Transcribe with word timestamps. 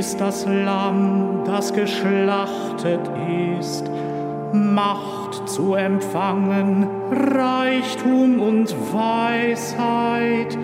Ist 0.00 0.18
das 0.18 0.46
Lamm, 0.46 1.42
das 1.44 1.74
geschlachtet 1.74 3.02
ist, 3.58 3.84
Macht 4.54 5.46
zu 5.46 5.74
empfangen, 5.74 6.86
Reichtum 7.10 8.40
und 8.40 8.74
Weisheit, 8.94 10.56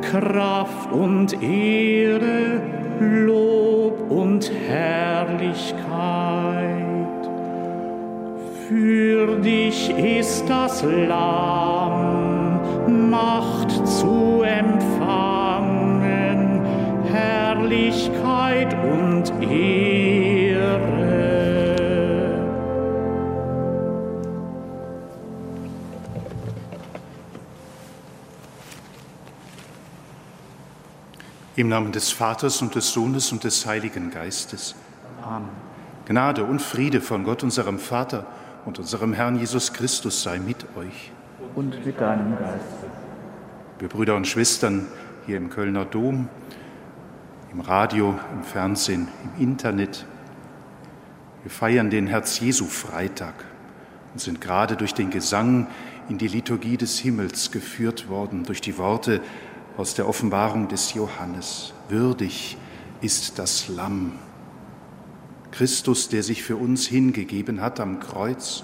Kraft 0.00 0.90
und 0.92 1.42
Ehre, 1.42 2.62
Lob 3.00 4.10
und 4.10 4.50
Herrlichkeit. 4.66 5.76
Für 8.66 9.36
dich 9.40 9.90
ist 9.90 10.48
das 10.48 10.82
Lamm, 10.84 12.60
Macht 13.10 13.86
zu 13.86 14.40
empfangen, 14.40 14.99
Herrlichkeit 17.70 18.74
und 18.82 19.30
Ehre. 19.48 20.80
Im 31.54 31.68
Namen 31.68 31.92
des 31.92 32.10
Vaters 32.10 32.60
und 32.60 32.74
des 32.74 32.92
Sohnes 32.92 33.30
und 33.30 33.44
des 33.44 33.64
Heiligen 33.66 34.10
Geistes. 34.10 34.74
Amen. 35.22 35.50
Gnade 36.06 36.42
und 36.42 36.60
Friede 36.60 37.00
von 37.00 37.22
Gott, 37.22 37.44
unserem 37.44 37.78
Vater 37.78 38.26
und 38.64 38.80
unserem 38.80 39.12
Herrn 39.12 39.38
Jesus 39.38 39.72
Christus 39.72 40.24
sei 40.24 40.40
mit 40.40 40.66
euch. 40.76 41.12
Und 41.54 41.86
mit 41.86 42.00
deinem 42.00 42.36
Geist. 42.36 42.64
Wir 43.78 43.88
Brüder 43.88 44.16
und 44.16 44.26
Schwestern 44.26 44.88
hier 45.26 45.36
im 45.36 45.50
Kölner 45.50 45.84
Dom, 45.84 46.28
im 47.52 47.60
Radio, 47.60 48.14
im 48.32 48.44
Fernsehen, 48.44 49.08
im 49.24 49.42
Internet. 49.42 50.06
Wir 51.42 51.50
feiern 51.50 51.90
den 51.90 52.06
Herz-Jesu-Freitag 52.06 53.34
und 54.12 54.20
sind 54.20 54.40
gerade 54.40 54.76
durch 54.76 54.94
den 54.94 55.10
Gesang 55.10 55.66
in 56.08 56.18
die 56.18 56.28
Liturgie 56.28 56.76
des 56.76 56.98
Himmels 56.98 57.50
geführt 57.50 58.08
worden, 58.08 58.44
durch 58.44 58.60
die 58.60 58.78
Worte 58.78 59.20
aus 59.76 59.94
der 59.94 60.08
Offenbarung 60.08 60.68
des 60.68 60.94
Johannes. 60.94 61.72
Würdig 61.88 62.56
ist 63.00 63.38
das 63.38 63.68
Lamm. 63.68 64.12
Christus, 65.50 66.08
der 66.08 66.22
sich 66.22 66.44
für 66.44 66.56
uns 66.56 66.86
hingegeben 66.86 67.60
hat 67.60 67.80
am 67.80 67.98
Kreuz, 67.98 68.62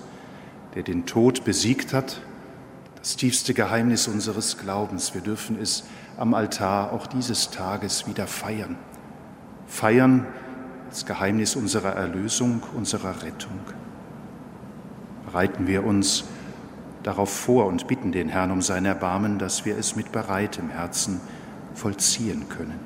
der 0.75 0.85
den 0.85 1.07
Tod 1.07 1.45
besiegt 1.45 1.93
hat, 1.93 2.21
das 3.06 3.15
tiefste 3.15 3.55
Geheimnis 3.55 4.09
unseres 4.09 4.59
Glaubens. 4.59 5.15
Wir 5.15 5.21
dürfen 5.21 5.61
es 5.62 5.84
am 6.17 6.34
Altar 6.34 6.93
auch 6.93 7.06
dieses 7.06 7.50
Tages 7.53 8.09
wieder 8.09 8.27
feiern. 8.27 8.77
Feiern 9.69 10.27
das 10.91 11.06
Geheimnis 11.06 11.55
unserer 11.55 11.94
Erlösung, 11.94 12.65
unserer 12.75 13.22
Rettung. 13.22 13.61
Bereiten 15.25 15.69
wir 15.69 15.84
uns 15.84 16.25
darauf 17.05 17.31
vor 17.31 17.67
und 17.67 17.87
bitten 17.87 18.11
den 18.11 18.28
Herrn 18.28 18.50
um 18.50 18.61
sein 18.61 18.84
Erbarmen, 18.84 19.38
dass 19.38 19.65
wir 19.65 19.78
es 19.78 19.94
mit 19.94 20.11
bereitem 20.11 20.69
Herzen 20.69 21.21
vollziehen 21.75 22.49
können. 22.49 22.81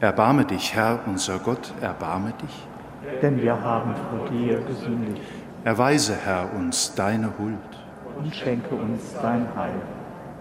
Erbarme 0.00 0.46
dich, 0.46 0.74
Herr, 0.74 1.00
unser 1.04 1.40
Gott, 1.40 1.74
erbarme 1.82 2.32
dich. 2.40 2.71
Denn 3.20 3.40
wir 3.40 3.60
haben 3.60 3.94
vor 4.10 4.28
dir 4.28 4.60
gesündigt. 4.60 5.22
Erweise, 5.64 6.14
Herr, 6.14 6.52
uns 6.54 6.94
deine 6.94 7.38
Huld. 7.38 7.58
Und 8.16 8.34
schenke 8.34 8.74
uns 8.74 9.14
dein 9.20 9.46
Heil. 9.56 9.80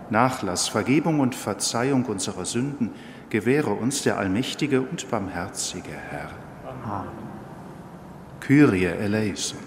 Nachlass, 0.10 0.68
Vergebung 0.68 1.20
und 1.22 1.36
Verzeihung 1.36 2.06
unserer 2.06 2.46
Sünden 2.46 2.92
gewähre 3.30 3.72
uns 3.72 4.04
der 4.04 4.18
allmächtige 4.18 4.82
und 4.82 5.10
barmherzige 5.10 5.94
Herr. 6.10 6.30
Amen. 6.68 7.08
Kyrie 8.42 8.86
eleison, 8.86 9.60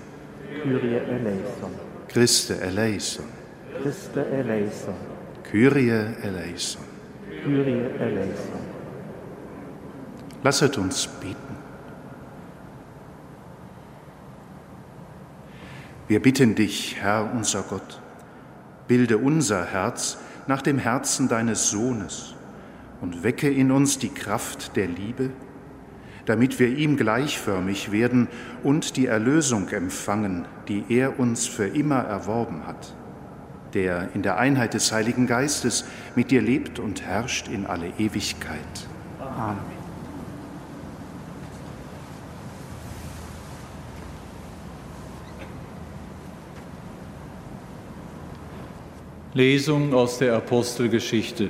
Kyrie 0.63 0.97
eleison. 0.97 1.71
Christe 2.09 2.61
eleison, 2.61 3.25
Christe 3.83 4.27
eleison. 4.27 4.95
Kyrie 5.51 6.15
eleison. 6.23 6.83
Kyrie 7.43 7.87
eleison. 7.99 8.61
Lasset 10.43 10.77
uns 10.77 11.07
beten. 11.07 11.54
Wir 16.15 16.23
bitten 16.23 16.55
dich, 16.55 16.99
Herr 17.01 17.29
unser 17.35 17.63
Gott, 17.63 18.01
bilde 18.87 19.19
unser 19.19 19.65
Herz 19.65 20.17
nach 20.47 20.63
dem 20.63 20.79
Herzen 20.79 21.27
deines 21.27 21.71
Sohnes 21.71 22.37
und 23.01 23.25
wecke 23.25 23.51
in 23.51 23.73
uns 23.73 23.99
die 23.99 24.11
Kraft 24.11 24.77
der 24.77 24.87
Liebe, 24.87 25.31
damit 26.25 26.61
wir 26.61 26.69
ihm 26.69 26.97
gleichförmig 26.97 27.91
werden 27.91 28.29
und 28.63 28.97
die 28.97 29.07
Erlösung 29.07 29.69
empfangen, 29.71 30.45
die 30.69 30.85
er 30.89 31.19
uns 31.19 31.49
für 31.49 31.67
immer 31.67 32.05
erworben 32.05 32.65
hat, 32.65 32.95
der 33.73 34.11
in 34.15 34.23
der 34.23 34.39
Einheit 34.39 34.75
des 34.75 34.93
Heiligen 34.93 35.27
Geistes 35.27 35.85
mit 36.15 36.31
dir 36.31 36.43
lebt 36.43 36.79
und 36.79 37.03
herrscht 37.03 37.49
in 37.49 37.67
alle 37.67 37.89
Ewigkeit. 37.99 38.87
Amen. 39.19 39.74
Lesung 49.37 49.95
aus 49.95 50.19
der 50.19 50.37
Apostelgeschichte. 50.37 51.49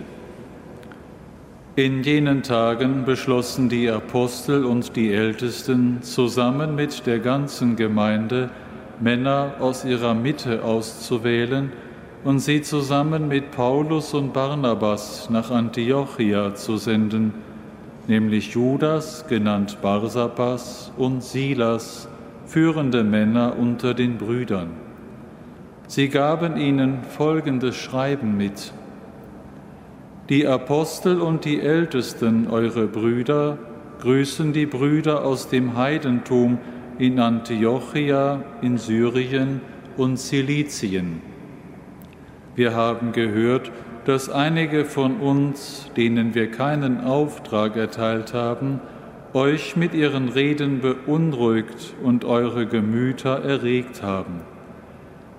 In 1.76 2.02
jenen 2.02 2.42
Tagen 2.42 3.04
beschlossen 3.04 3.69
die 3.69 3.90
Apostel 3.90 4.64
und 4.64 4.96
die 4.96 5.12
Ältesten 5.12 6.00
zusammen 6.00 6.76
mit 6.76 7.04
der 7.04 7.19
ganzen 7.19 7.76
Gemeinde, 7.76 8.48
Männer 9.00 9.56
aus 9.60 9.84
ihrer 9.84 10.14
Mitte 10.14 10.64
auszuwählen 10.64 11.72
und 12.25 12.38
sie 12.38 12.62
zusammen 12.62 13.28
mit 13.28 13.50
Paulus 13.50 14.14
und 14.14 14.32
Barnabas 14.32 15.28
nach 15.28 15.50
Antiochia 15.50 16.54
zu 16.54 16.78
senden, 16.78 17.34
nämlich 18.06 18.54
Judas, 18.54 19.26
genannt 19.28 19.76
Barsabas, 19.82 20.90
und 20.96 21.22
Silas, 21.22 22.08
führende 22.46 23.04
Männer 23.04 23.58
unter 23.58 23.92
den 23.92 24.16
Brüdern. 24.16 24.83
Sie 25.86 26.08
gaben 26.08 26.56
ihnen 26.56 27.02
folgendes 27.02 27.76
Schreiben 27.76 28.36
mit. 28.36 28.72
Die 30.31 30.46
Apostel 30.46 31.20
und 31.20 31.44
die 31.44 31.60
Ältesten, 31.60 32.48
eure 32.48 32.86
Brüder, 32.86 33.58
grüßen 34.00 34.54
die 34.54 34.64
Brüder 34.64 35.25
aus 35.25 35.48
dem 35.48 35.76
Heidentum 35.76 36.58
in 36.98 37.20
Antiochia, 37.20 38.42
in 38.62 38.78
Syrien 38.78 39.60
und 39.96 40.19
Silizien. 40.19 41.20
Wir 42.54 42.75
haben 42.75 43.12
gehört, 43.12 43.70
dass 44.06 44.30
einige 44.30 44.84
von 44.84 45.19
uns, 45.19 45.90
denen 45.96 46.34
wir 46.34 46.50
keinen 46.50 47.02
Auftrag 47.02 47.76
erteilt 47.76 48.32
haben, 48.32 48.80
euch 49.34 49.76
mit 49.76 49.92
ihren 49.92 50.28
Reden 50.28 50.80
beunruhigt 50.80 51.94
und 52.02 52.25
eure 52.25 52.66
Gemüter 52.66 53.42
erregt 53.42 54.02
haben. 54.02 54.53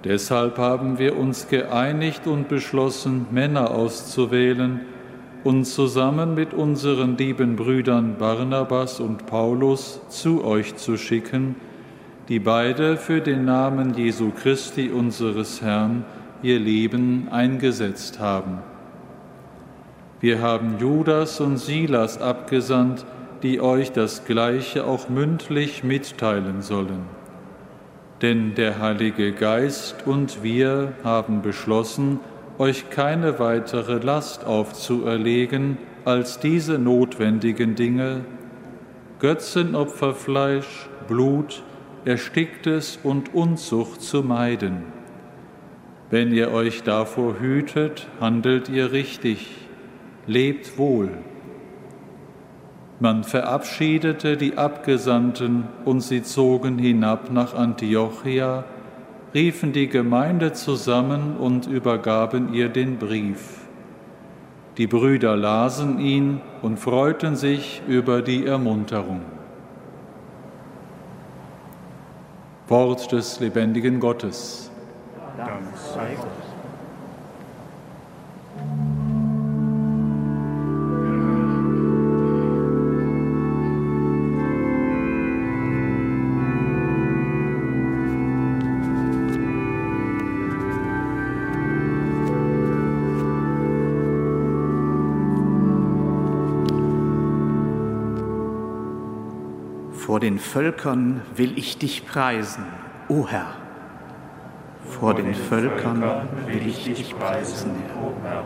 Deshalb 0.06 0.60
haben 0.60 1.00
wir 1.00 1.18
uns 1.18 1.48
geeinigt 1.48 2.28
und 2.28 2.48
beschlossen, 2.48 3.25
Männer 3.31 3.72
auszuwählen 3.72 4.81
und 5.44 5.66
zusammen 5.66 6.36
mit 6.36 6.54
unseren 6.54 7.18
lieben 7.18 7.56
Brüdern 7.56 8.16
Barnabas 8.19 9.00
und 9.00 9.25
Paulus 9.25 10.00
zu 10.10 10.46
euch 10.46 10.75
zu 10.75 10.98
schicken, 10.98 11.56
die 12.30 12.40
beide 12.40 12.98
für 12.98 13.19
den 13.19 13.46
Namen 13.46 13.96
Jesu 13.96 14.30
Christi 14.30 14.92
unseres 14.92 15.63
Herrn 15.63 16.06
ihr 16.44 16.60
Leben 16.60 17.28
eingesetzt 17.31 18.19
haben. 18.19 18.60
Wir 20.19 20.40
haben 20.40 20.78
Judas 20.80 21.40
und 21.40 21.58
Silas 21.58 22.22
abgesandt, 22.22 23.06
die 23.42 23.60
euch 23.60 23.92
das 23.92 24.25
Gleiche 24.25 24.86
auch 24.86 25.10
mündlich 25.10 25.84
mitteilen 25.84 26.62
sollen. 26.62 27.14
Denn 28.21 28.56
der 28.56 28.79
Heilige 28.79 29.33
Geist 29.33 30.06
und 30.06 30.41
wir 30.41 30.94
haben 31.03 31.41
beschlossen, 31.41 32.19
euch 32.57 32.89
keine 32.89 33.39
weitere 33.39 33.97
Last 33.97 34.45
aufzuerlegen 34.45 35.77
als 36.06 36.39
diese 36.39 36.79
notwendigen 36.79 37.75
Dinge, 37.75 38.21
Götzenopferfleisch, 39.19 40.89
Blut, 41.07 41.63
Ersticktes 42.06 43.00
und 43.03 43.33
Unzucht 43.33 44.01
zu 44.01 44.23
meiden. 44.23 44.83
Wenn 46.09 46.31
ihr 46.31 46.51
euch 46.51 46.83
davor 46.83 47.39
hütet, 47.39 48.07
handelt 48.21 48.69
ihr 48.69 48.91
richtig, 48.91 49.50
lebt 50.27 50.77
wohl. 50.77 51.09
Man 53.00 53.25
verabschiedete 53.25 54.38
die 54.38 54.57
Abgesandten 54.57 55.65
und 55.83 56.00
sie 56.01 56.24
zogen 56.24 56.77
hinab 56.77 57.30
nach 57.30 57.53
Antiochia, 57.53 58.63
riefen 59.33 59.74
die 59.74 59.89
Gemeinde 59.89 60.53
zusammen 60.53 61.36
und 61.36 61.68
übergaben 61.68 62.53
ihr 62.53 62.69
den 62.69 62.97
Brief. 62.97 63.65
Die 64.77 64.88
Brüder 64.88 65.36
lasen 65.36 66.00
ihn 66.00 66.39
und 66.62 66.80
freuten 66.80 67.36
sich 67.36 67.81
über 67.88 68.21
die 68.21 68.45
Ermunterung. 68.45 69.21
Wort 72.68 73.12
des 73.12 73.39
lebendigen 73.41 74.00
Gottes. 74.00 74.71
Dank 75.38 75.77
sei 75.94 76.15
Gott. 76.15 76.44
Vor 100.15 100.21
den 100.21 100.39
Völkern 100.39 101.21
will 101.35 101.57
ich 101.57 101.77
dich 101.77 102.06
preisen, 102.07 102.63
o 103.09 103.27
Herr. 103.27 103.47
Vor 104.97 105.13
den 105.13 105.35
Völkern 105.35 106.01
will 106.47 106.65
ich 106.65 106.85
dich 106.85 107.13
preisen, 107.19 107.71
Herr. 108.23 108.45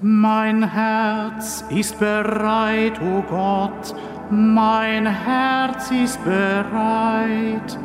Mein 0.00 0.62
Herz 0.62 1.62
ist 1.68 1.98
bereit, 1.98 3.02
o 3.02 3.18
oh 3.18 3.22
Gott, 3.28 3.94
mein 4.30 5.04
Herz 5.04 5.90
ist 5.90 6.24
bereit. 6.24 7.78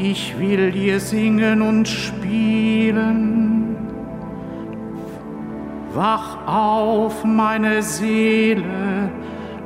Ich 0.00 0.38
will 0.38 0.70
dir 0.70 1.00
singen 1.00 1.62
und 1.62 1.88
spielen. 1.88 3.74
Wach 5.94 6.46
auf, 6.46 7.24
meine 7.24 7.82
Seele, 7.82 8.62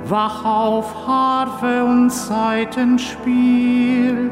wach 0.08 0.44
auf, 0.44 1.06
Harfe 1.06 1.84
und 1.84 2.10
Saitenspiel. 2.10 4.30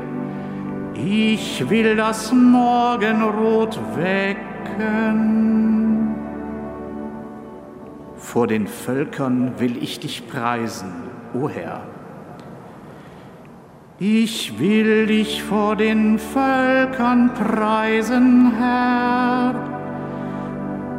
Ich 0.95 1.69
will 1.69 1.97
das 1.97 2.33
Morgenrot 2.33 3.79
wecken. 3.97 6.15
Vor 8.17 8.47
den 8.47 8.67
Völkern 8.67 9.53
will 9.59 9.83
ich 9.83 10.01
dich 10.01 10.27
preisen, 10.29 10.93
o 11.35 11.49
Herr. 11.49 11.83
Ich 13.99 14.59
will 14.59 15.07
dich 15.07 15.43
vor 15.43 15.77
den 15.77 16.19
Völkern 16.19 17.31
preisen, 17.35 18.53
Herr. 18.59 19.55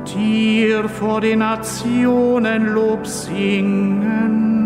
Dir 0.06 0.88
vor 0.88 1.20
den 1.20 1.40
Nationen 1.40 2.68
Lob 2.68 3.06
singen. 3.06 4.65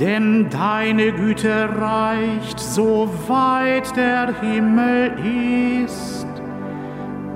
Denn 0.00 0.48
deine 0.48 1.12
Güte 1.12 1.68
reicht, 1.76 2.60
so 2.60 3.10
weit 3.26 3.96
der 3.96 4.32
Himmel 4.40 5.12
ist. 5.84 6.26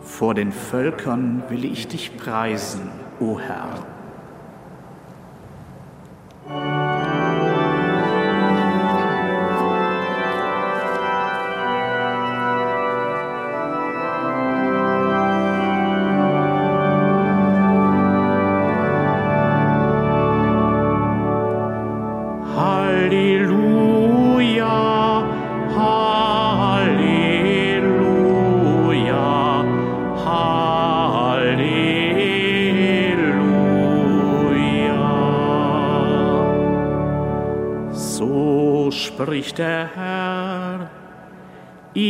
Vor 0.00 0.34
den 0.34 0.52
Völkern 0.52 1.42
will 1.48 1.64
ich 1.64 1.88
dich 1.88 2.16
preisen, 2.16 2.90
o 3.18 3.40
Herr. 3.40 3.95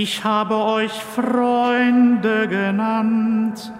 Ich 0.06 0.22
habe 0.22 0.54
euch 0.54 0.92
Freunde 0.92 2.46
genannt, 2.46 3.72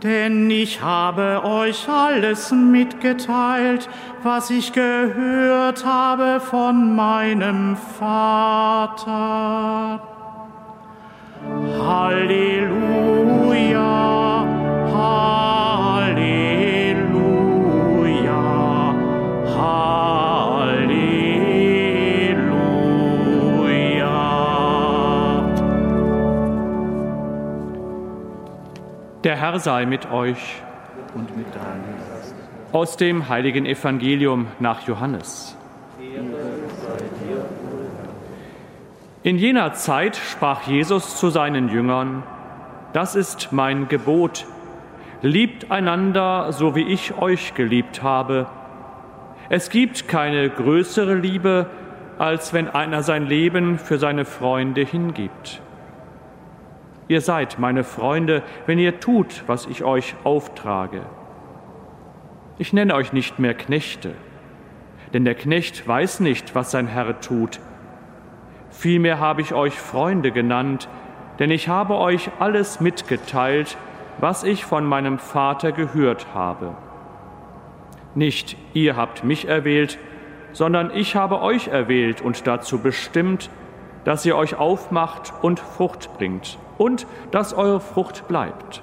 denn 0.00 0.48
ich 0.48 0.80
habe 0.80 1.42
euch 1.44 1.88
alles 1.88 2.52
mitgeteilt, 2.52 3.88
was 4.22 4.50
ich 4.50 4.72
gehört 4.72 5.84
habe 5.84 6.38
von 6.38 6.94
meinem 6.94 7.76
Vater. 7.98 8.94
Halleluja, 11.84 13.26
Halleluja, 14.94 15.39
Herr 29.50 29.58
sei 29.58 29.84
mit 29.84 30.12
euch 30.12 30.62
Und 31.12 31.36
mit 31.36 31.46
deinem 31.52 31.82
Geist. 32.08 32.34
aus 32.70 32.96
dem 32.96 33.28
heiligen 33.28 33.66
Evangelium 33.66 34.46
nach 34.60 34.86
Johannes. 34.86 35.56
In 39.24 39.38
jener 39.38 39.72
Zeit 39.72 40.14
sprach 40.14 40.68
Jesus 40.68 41.16
zu 41.16 41.30
seinen 41.30 41.68
Jüngern, 41.68 42.22
das 42.92 43.16
ist 43.16 43.48
mein 43.50 43.88
Gebot, 43.88 44.46
liebt 45.20 45.72
einander, 45.72 46.52
so 46.52 46.76
wie 46.76 46.84
ich 46.84 47.18
euch 47.18 47.54
geliebt 47.54 48.04
habe. 48.04 48.46
Es 49.48 49.68
gibt 49.68 50.06
keine 50.06 50.48
größere 50.48 51.16
Liebe, 51.16 51.66
als 52.18 52.52
wenn 52.52 52.68
einer 52.68 53.02
sein 53.02 53.26
Leben 53.26 53.80
für 53.80 53.98
seine 53.98 54.24
Freunde 54.24 54.82
hingibt. 54.82 55.60
Ihr 57.10 57.20
seid 57.20 57.58
meine 57.58 57.82
Freunde, 57.82 58.44
wenn 58.66 58.78
ihr 58.78 59.00
tut, 59.00 59.42
was 59.48 59.66
ich 59.66 59.82
euch 59.82 60.14
auftrage. 60.22 61.00
Ich 62.56 62.72
nenne 62.72 62.94
euch 62.94 63.12
nicht 63.12 63.40
mehr 63.40 63.54
Knechte, 63.54 64.14
denn 65.12 65.24
der 65.24 65.34
Knecht 65.34 65.88
weiß 65.88 66.20
nicht, 66.20 66.54
was 66.54 66.70
sein 66.70 66.86
Herr 66.86 67.20
tut. 67.20 67.58
Vielmehr 68.70 69.18
habe 69.18 69.40
ich 69.40 69.52
euch 69.52 69.74
Freunde 69.76 70.30
genannt, 70.30 70.88
denn 71.40 71.50
ich 71.50 71.66
habe 71.66 71.96
euch 71.96 72.30
alles 72.38 72.80
mitgeteilt, 72.80 73.76
was 74.20 74.44
ich 74.44 74.64
von 74.64 74.84
meinem 74.84 75.18
Vater 75.18 75.72
gehört 75.72 76.28
habe. 76.32 76.76
Nicht 78.14 78.56
ihr 78.72 78.94
habt 78.94 79.24
mich 79.24 79.48
erwählt, 79.48 79.98
sondern 80.52 80.92
ich 80.94 81.16
habe 81.16 81.42
euch 81.42 81.66
erwählt 81.66 82.20
und 82.20 82.46
dazu 82.46 82.78
bestimmt, 82.78 83.50
dass 84.04 84.24
ihr 84.24 84.36
euch 84.36 84.54
aufmacht 84.54 85.32
und 85.42 85.58
Frucht 85.58 86.16
bringt 86.16 86.56
und 86.80 87.06
dass 87.30 87.52
eure 87.52 87.78
Frucht 87.78 88.26
bleibt. 88.26 88.82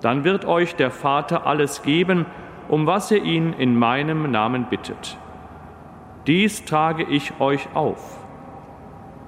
Dann 0.00 0.24
wird 0.24 0.46
euch 0.46 0.74
der 0.74 0.90
Vater 0.90 1.46
alles 1.46 1.82
geben, 1.82 2.24
um 2.70 2.86
was 2.86 3.10
ihr 3.10 3.22
ihn 3.22 3.52
in 3.52 3.76
meinem 3.76 4.30
Namen 4.30 4.64
bittet. 4.70 5.18
Dies 6.26 6.64
trage 6.64 7.02
ich 7.04 7.38
euch 7.40 7.68
auf. 7.74 8.16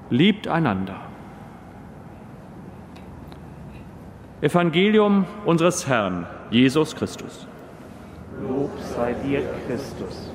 Liebt 0.09 0.49
einander. 0.49 0.97
Evangelium 4.41 5.27
unseres 5.45 5.87
Herrn 5.87 6.27
Jesus 6.51 6.97
Christus. 6.97 7.47
Lob 8.41 8.71
sei 8.81 9.13
dir, 9.23 9.43
Christus. 9.67 10.34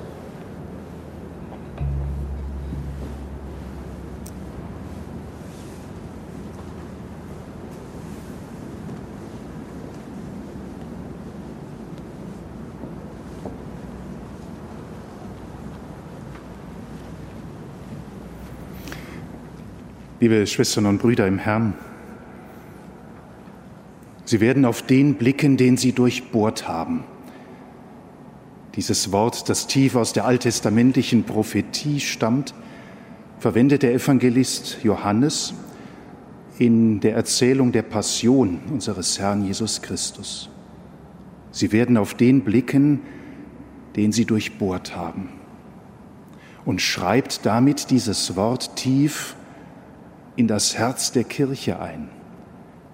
Liebe 20.20 20.46
Schwestern 20.46 20.84
und 20.84 20.98
Brüder 20.98 21.26
im 21.26 21.38
Herrn, 21.38 21.72
Sie 24.26 24.38
werden 24.40 24.66
auf 24.66 24.82
den 24.82 25.14
blicken, 25.14 25.56
den 25.56 25.78
Sie 25.78 25.92
durchbohrt 25.92 26.68
haben. 26.68 27.04
Dieses 28.74 29.12
Wort, 29.12 29.48
das 29.48 29.66
tief 29.66 29.96
aus 29.96 30.12
der 30.12 30.26
alttestamentlichen 30.26 31.24
Prophetie 31.24 32.00
stammt, 32.00 32.52
verwendet 33.38 33.82
der 33.82 33.94
Evangelist 33.94 34.80
Johannes 34.82 35.54
in 36.58 37.00
der 37.00 37.14
Erzählung 37.14 37.72
der 37.72 37.82
Passion 37.82 38.60
unseres 38.70 39.18
Herrn 39.18 39.46
Jesus 39.46 39.80
Christus. 39.80 40.50
Sie 41.50 41.72
werden 41.72 41.96
auf 41.96 42.12
den 42.12 42.42
blicken, 42.42 43.00
den 43.96 44.12
Sie 44.12 44.26
durchbohrt 44.26 44.94
haben 44.94 45.30
und 46.66 46.82
schreibt 46.82 47.46
damit 47.46 47.90
dieses 47.90 48.36
Wort 48.36 48.76
tief 48.76 49.34
in 50.40 50.48
das 50.48 50.78
Herz 50.78 51.12
der 51.12 51.24
Kirche 51.24 51.80
ein. 51.80 52.08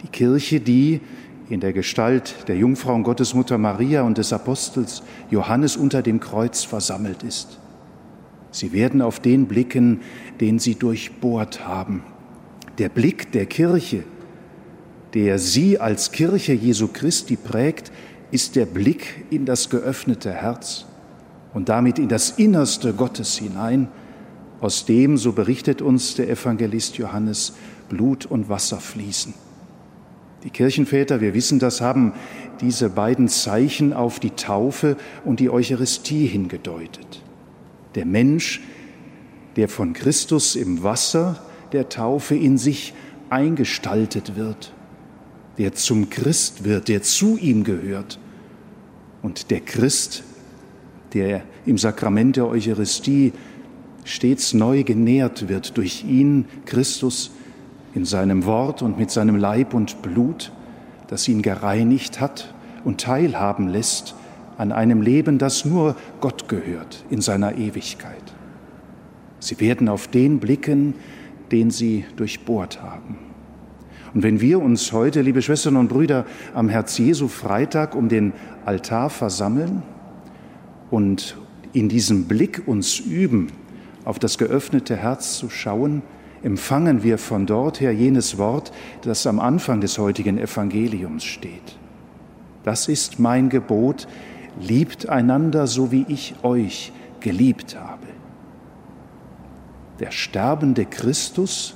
Die 0.03 0.09
Kirche, 0.09 0.59
die 0.59 1.01
in 1.49 1.61
der 1.61 1.73
Gestalt 1.73 2.35
der 2.49 2.57
Jungfrau 2.57 2.93
und 2.93 3.05
Gottesmutter 3.05 3.57
Maria 3.57 4.03
und 4.03 4.19
des 4.19 4.33
Apostels 4.33 5.05
Johannes 5.31 5.77
unter 5.77 6.03
dem 6.03 6.19
Kreuz 6.19 6.65
versammelt 6.65 7.23
ist. 7.23 7.61
Sie 8.51 8.73
werden 8.73 9.01
auf 9.01 9.21
den 9.21 9.47
blicken, 9.47 10.01
den 10.41 10.59
sie 10.59 10.75
durchbohrt 10.75 11.65
haben. 11.65 12.03
Der 12.79 12.89
Blick 12.89 13.31
der 13.31 13.47
Kirche, 13.47 14.03
der 15.15 15.39
sie 15.39 15.79
als 15.79 16.11
Kirche 16.11 16.53
Jesu 16.53 16.89
Christi 16.89 17.37
prägt, 17.37 17.93
ist 18.33 18.57
der 18.57 18.67
Blick 18.67 19.25
in 19.31 19.47
das 19.47 19.71
geöffnete 19.71 20.33
Herz 20.33 20.85
und 21.55 21.69
damit 21.69 22.01
in 22.01 22.09
das 22.09 22.31
Innerste 22.31 22.93
Gottes 22.93 23.39
hinein, 23.39 23.87
aus 24.61 24.85
dem, 24.87 25.17
so 25.17 25.33
berichtet 25.33 25.83
uns 25.83 26.15
der 26.15 26.29
Evangelist 26.29 26.97
Johannes, 26.99 27.55
Blut 27.89 28.27
und 28.27 28.49
Wasser 28.49 28.79
fließen. 28.79 29.35
Die 30.45 30.51
Kirchenväter, 30.51 31.21
wir 31.21 31.35
wissen 31.35 31.59
das, 31.59 31.81
haben 31.81 32.13
diese 32.61 32.91
beiden 32.91 33.29
Zeichen 33.29 33.93
auf 33.93 34.21
die 34.21 34.31
Taufe 34.31 34.97
und 35.25 35.41
die 35.41 35.51
Eucharistie 35.51 36.27
hingedeutet. 36.27 37.23
Der 37.95 38.07
Mensch, 38.07 38.63
der 39.57 39.69
von 39.69 39.93
Christus 39.93 40.55
im 40.55 40.83
Wasser 40.83 41.43
der 41.73 41.89
Taufe 41.89 42.37
in 42.37 42.59
sich 42.59 42.95
eingestaltet 43.31 44.37
wird, 44.37 44.73
der 45.59 45.75
zum 45.75 46.11
Christ 46.11 46.65
wird, 46.65 46.89
der 46.89 47.03
zu 47.03 47.37
ihm 47.37 47.65
gehört. 47.65 48.19
Und 49.23 49.51
der 49.51 49.61
Christ, 49.61 50.23
der 51.15 51.43
im 51.65 51.79
Sakrament 51.79 52.37
der 52.37 52.47
Eucharistie 52.47 53.33
stets 54.07 54.55
neu 54.55 54.85
genährt 54.85 55.49
wird 55.49 55.77
durch 55.77 56.05
ihn, 56.05 56.47
Christus, 56.65 57.33
in 57.95 58.05
seinem 58.05 58.45
Wort 58.45 58.83
und 58.83 58.99
mit 58.99 59.11
seinem 59.11 59.37
Leib 59.37 59.75
und 59.75 60.03
Blut, 60.03 60.53
das 61.09 61.29
ihn 61.29 61.43
gereinigt 61.43 62.21
hat 62.21 62.55
und 62.85 63.01
teilhaben 63.01 63.69
lässt 63.69 64.15
an 64.59 64.71
einem 64.71 65.03
Leben, 65.03 65.39
das 65.39 65.65
nur 65.65 65.97
Gott 66.21 66.49
gehört 66.49 67.05
in 67.11 67.21
seiner 67.21 67.57
Ewigkeit. 67.57 68.23
Sie 69.41 69.59
werden 69.61 69.89
auf 69.89 70.09
den 70.09 70.41
blicken, 70.41 70.95
den 71.53 71.71
sie 71.71 72.05
durchbohrt 72.17 72.83
haben. 72.83 73.19
Und 74.15 74.23
wenn 74.23 74.41
wir 74.41 74.61
uns 74.63 74.93
heute, 74.93 75.21
liebe 75.23 75.43
Schwestern 75.43 75.77
und 75.77 75.89
Brüder, 75.89 76.27
am 76.55 76.69
Herz 76.69 76.97
Jesu 76.99 77.29
Freitag 77.29 77.95
um 77.95 78.09
den 78.09 78.33
Altar 78.65 79.11
versammeln 79.11 79.83
und 80.91 81.37
in 81.73 81.89
diesem 81.89 82.25
Blick 82.25 82.63
uns 82.67 82.99
üben, 82.99 83.49
auf 84.07 84.21
das 84.21 84.39
geöffnete 84.39 84.97
Herz 84.97 85.37
zu 85.37 85.51
schauen, 85.51 86.01
empfangen 86.43 87.03
wir 87.03 87.19
von 87.19 87.45
dort 87.45 87.81
her 87.81 87.93
jenes 87.93 88.39
Wort, 88.39 88.73
das 89.03 89.27
am 89.27 89.41
Anfang 89.41 89.81
des 89.81 89.99
heutigen 89.99 90.39
Evangeliums 90.39 91.25
steht. 91.25 91.77
Das 92.63 92.89
ist 92.89 93.19
mein 93.19 93.49
Gebot, 93.49 94.07
liebt 94.61 95.09
einander 95.09 95.67
so 95.67 95.91
wie 95.91 96.07
ich 96.09 96.37
euch 96.45 96.93
geliebt 97.21 97.77
habe. 97.77 98.07
Der 99.99 100.13
sterbende 100.13 100.85
Christus, 100.85 101.75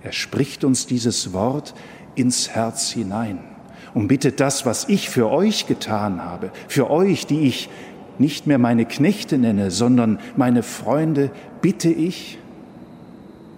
er 0.00 0.12
spricht 0.12 0.62
uns 0.62 0.86
dieses 0.86 1.32
Wort 1.32 1.74
ins 2.14 2.50
Herz 2.50 2.90
hinein 2.90 3.40
und 3.94 4.06
bittet 4.06 4.38
das, 4.38 4.64
was 4.64 4.88
ich 4.88 5.10
für 5.10 5.28
euch 5.28 5.66
getan 5.66 6.22
habe, 6.22 6.52
für 6.68 6.88
euch, 6.88 7.26
die 7.26 7.48
ich 7.48 7.68
nicht 8.18 8.46
mehr 8.46 8.58
meine 8.58 8.84
Knechte 8.84 9.38
nenne, 9.38 9.70
sondern 9.70 10.18
meine 10.36 10.62
Freunde, 10.62 11.30
bitte 11.60 11.90
ich, 11.90 12.38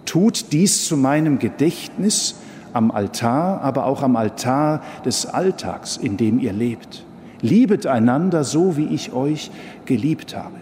tut 0.05 0.51
dies 0.51 0.85
zu 0.85 0.97
meinem 0.97 1.39
Gedächtnis 1.39 2.35
am 2.73 2.91
Altar, 2.91 3.61
aber 3.61 3.85
auch 3.85 4.01
am 4.01 4.15
Altar 4.15 4.81
des 5.05 5.25
Alltags, 5.25 5.97
in 5.97 6.17
dem 6.17 6.39
ihr 6.39 6.53
lebt. 6.53 7.03
Liebet 7.41 7.85
einander 7.85 8.43
so, 8.43 8.77
wie 8.77 8.87
ich 8.87 9.13
euch 9.13 9.51
geliebt 9.85 10.35
habe. 10.35 10.55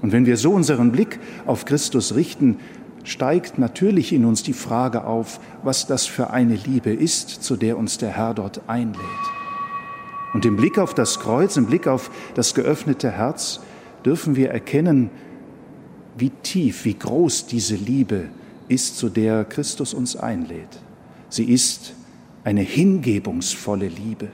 Und 0.00 0.12
wenn 0.12 0.26
wir 0.26 0.36
so 0.36 0.52
unseren 0.52 0.92
Blick 0.92 1.18
auf 1.46 1.64
Christus 1.64 2.14
richten, 2.14 2.58
steigt 3.02 3.58
natürlich 3.58 4.12
in 4.12 4.24
uns 4.24 4.42
die 4.42 4.52
Frage 4.52 5.04
auf, 5.04 5.40
was 5.62 5.86
das 5.86 6.06
für 6.06 6.30
eine 6.30 6.54
Liebe 6.54 6.92
ist, 6.92 7.42
zu 7.42 7.56
der 7.56 7.78
uns 7.78 7.98
der 7.98 8.10
Herr 8.10 8.34
dort 8.34 8.60
einlädt. 8.68 9.37
Und 10.34 10.44
im 10.44 10.56
Blick 10.56 10.78
auf 10.78 10.94
das 10.94 11.20
Kreuz, 11.20 11.56
im 11.56 11.66
Blick 11.66 11.86
auf 11.86 12.10
das 12.34 12.54
geöffnete 12.54 13.10
Herz 13.10 13.60
dürfen 14.04 14.36
wir 14.36 14.50
erkennen, 14.50 15.10
wie 16.16 16.30
tief, 16.30 16.84
wie 16.84 16.94
groß 16.94 17.46
diese 17.46 17.76
Liebe 17.76 18.24
ist, 18.68 18.98
zu 18.98 19.08
der 19.08 19.44
Christus 19.44 19.94
uns 19.94 20.16
einlädt. 20.16 20.80
Sie 21.28 21.44
ist 21.44 21.94
eine 22.44 22.62
hingebungsvolle 22.62 23.88
Liebe, 23.88 24.28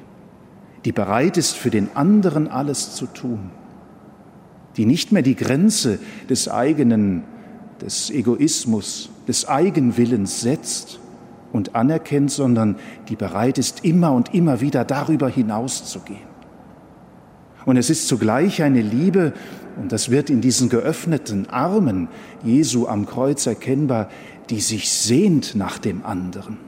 die 0.85 0.93
bereit 0.93 1.37
ist, 1.37 1.53
für 1.53 1.71
den 1.71 1.95
anderen 1.95 2.49
alles 2.49 2.95
zu 2.95 3.07
tun, 3.07 3.51
die 4.77 4.87
nicht 4.87 5.13
mehr 5.13 5.23
die 5.23 5.37
Grenze 5.37 5.99
des 6.29 6.49
eigenen, 6.49 7.25
des 7.81 8.11
Egoismus, 8.11 9.11
des 9.27 9.49
Eigenwillens 9.49 10.41
setzt, 10.41 11.01
und 11.55 11.77
anerkennt, 11.77 12.33
sondern 12.33 12.77
die 13.09 13.15
bereit 13.15 13.59
ist, 13.59 13.85
immer 13.85 14.13
und 14.13 14.35
immer 14.35 14.61
wieder 14.61 14.85
darüber 14.85 15.29
hinauszugehen. 15.29 16.35
Und 17.65 17.77
es 17.77 17.89
ist 17.91 18.09
zugleich 18.09 18.63
eine 18.63 18.83
Liebe, 18.83 19.33
und 19.81 19.93
das 19.93 20.11
wird 20.11 20.31
in 20.31 20.41
diesen 20.41 20.69
geöffneten 20.69 21.49
Armen 21.49 22.09
Jesu 22.43 22.89
am 22.89 23.07
Kreuz 23.07 23.47
erkennbar, 23.47 24.09
die 24.51 24.61
sich 24.61 24.91
sehnt 24.91 25.55
nach 25.55 25.79
dem 25.79 26.05
anderen, 26.05 26.59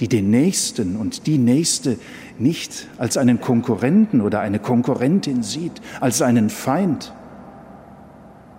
die 0.00 0.08
den 0.08 0.30
Nächsten 0.30 0.96
und 0.96 1.26
die 1.26 1.38
Nächste 1.38 1.98
nicht 2.38 2.88
als 2.98 3.16
einen 3.16 3.40
Konkurrenten 3.40 4.20
oder 4.20 4.40
eine 4.40 4.58
Konkurrentin 4.58 5.42
sieht, 5.42 5.80
als 6.00 6.20
einen 6.20 6.50
Feind, 6.50 7.14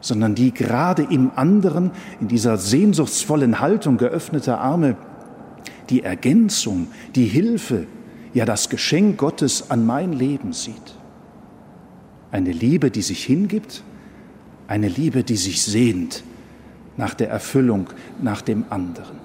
sondern 0.02 0.36
die 0.36 0.54
gerade 0.54 1.04
im 1.04 1.32
anderen, 1.36 1.92
in 2.22 2.28
dieser 2.28 2.58
sehnsuchtsvollen 2.58 3.60
Haltung 3.60 3.98
geöffneter 3.98 4.60
Arme, 4.60 4.96
die 5.90 6.04
Ergänzung, 6.04 6.88
die 7.16 7.26
Hilfe, 7.26 7.88
ja 8.34 8.46
das 8.46 8.70
Geschenk 8.70 9.18
Gottes 9.18 9.72
an 9.72 9.86
mein 9.86 10.14
Leben 10.14 10.54
sieht. 10.54 10.96
Eine 12.32 12.52
Liebe, 12.52 12.92
die 12.92 13.02
sich 13.02 13.24
hingibt, 13.24 13.84
eine 14.68 14.90
Liebe, 14.90 15.24
die 15.24 15.38
sich 15.38 15.64
sehnt 15.64 16.24
nach 16.98 17.14
der 17.14 17.30
Erfüllung, 17.30 17.88
nach 18.22 18.42
dem 18.42 18.66
anderen. 18.70 19.18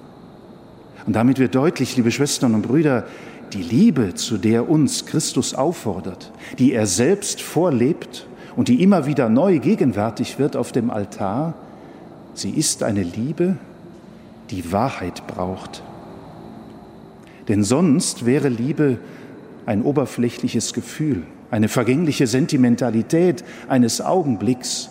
Und 1.05 1.15
damit 1.15 1.37
wird 1.37 1.53
deutlich, 1.55 1.97
liebe 1.97 2.11
Schwestern 2.11 2.55
und 2.55 2.61
Brüder, 2.61 3.05
die 3.51 3.61
Liebe, 3.61 4.15
zu 4.15 4.37
der 4.37 4.69
uns 4.69 5.05
Christus 5.05 5.53
auffordert, 5.53 6.31
die 6.59 6.71
er 6.71 6.87
selbst 6.87 7.41
vorlebt 7.41 8.25
und 8.55 8.67
die 8.67 8.83
immer 8.83 9.05
wieder 9.05 9.29
neu 9.29 9.59
gegenwärtig 9.59 10.39
wird 10.39 10.55
auf 10.55 10.71
dem 10.71 10.89
Altar, 10.89 11.53
sie 12.33 12.51
ist 12.51 12.83
eine 12.83 13.03
Liebe, 13.03 13.57
die 14.51 14.71
Wahrheit 14.71 15.25
braucht. 15.27 15.83
Denn 17.47 17.63
sonst 17.63 18.25
wäre 18.25 18.49
Liebe 18.49 18.97
ein 19.65 19.81
oberflächliches 19.81 20.73
Gefühl, 20.73 21.23
eine 21.51 21.67
vergängliche 21.67 22.27
Sentimentalität 22.27 23.43
eines 23.67 24.01
Augenblicks, 24.01 24.89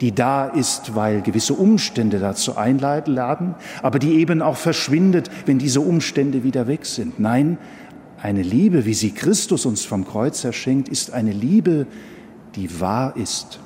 die 0.00 0.12
da 0.12 0.46
ist, 0.46 0.94
weil 0.94 1.22
gewisse 1.22 1.54
Umstände 1.54 2.18
dazu 2.18 2.56
einladen, 2.56 3.54
aber 3.82 3.98
die 3.98 4.14
eben 4.14 4.42
auch 4.42 4.56
verschwindet, 4.56 5.30
wenn 5.46 5.58
diese 5.58 5.80
Umstände 5.80 6.42
wieder 6.42 6.66
weg 6.66 6.84
sind. 6.84 7.20
Nein, 7.20 7.58
Eine 8.24 8.40
Liebe, 8.40 8.86
wie 8.86 8.94
sie 8.94 9.10
Christus 9.10 9.66
uns 9.66 9.84
vom 9.84 10.06
Kreuz 10.06 10.44
erschenkt, 10.44 10.88
ist 10.88 11.12
eine 11.12 11.32
Liebe, 11.32 11.86
die 12.56 12.80
wahr 12.80 13.16
ist, 13.16 13.60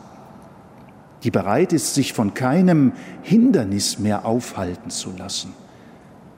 die 1.25 1.30
bereit 1.30 1.73
ist, 1.73 1.95
sich 1.95 2.12
von 2.12 2.35
keinem 2.35 2.92
Hindernis 3.23 3.99
mehr 3.99 4.25
aufhalten 4.25 4.90
zu 4.90 5.12
lassen. 5.16 5.52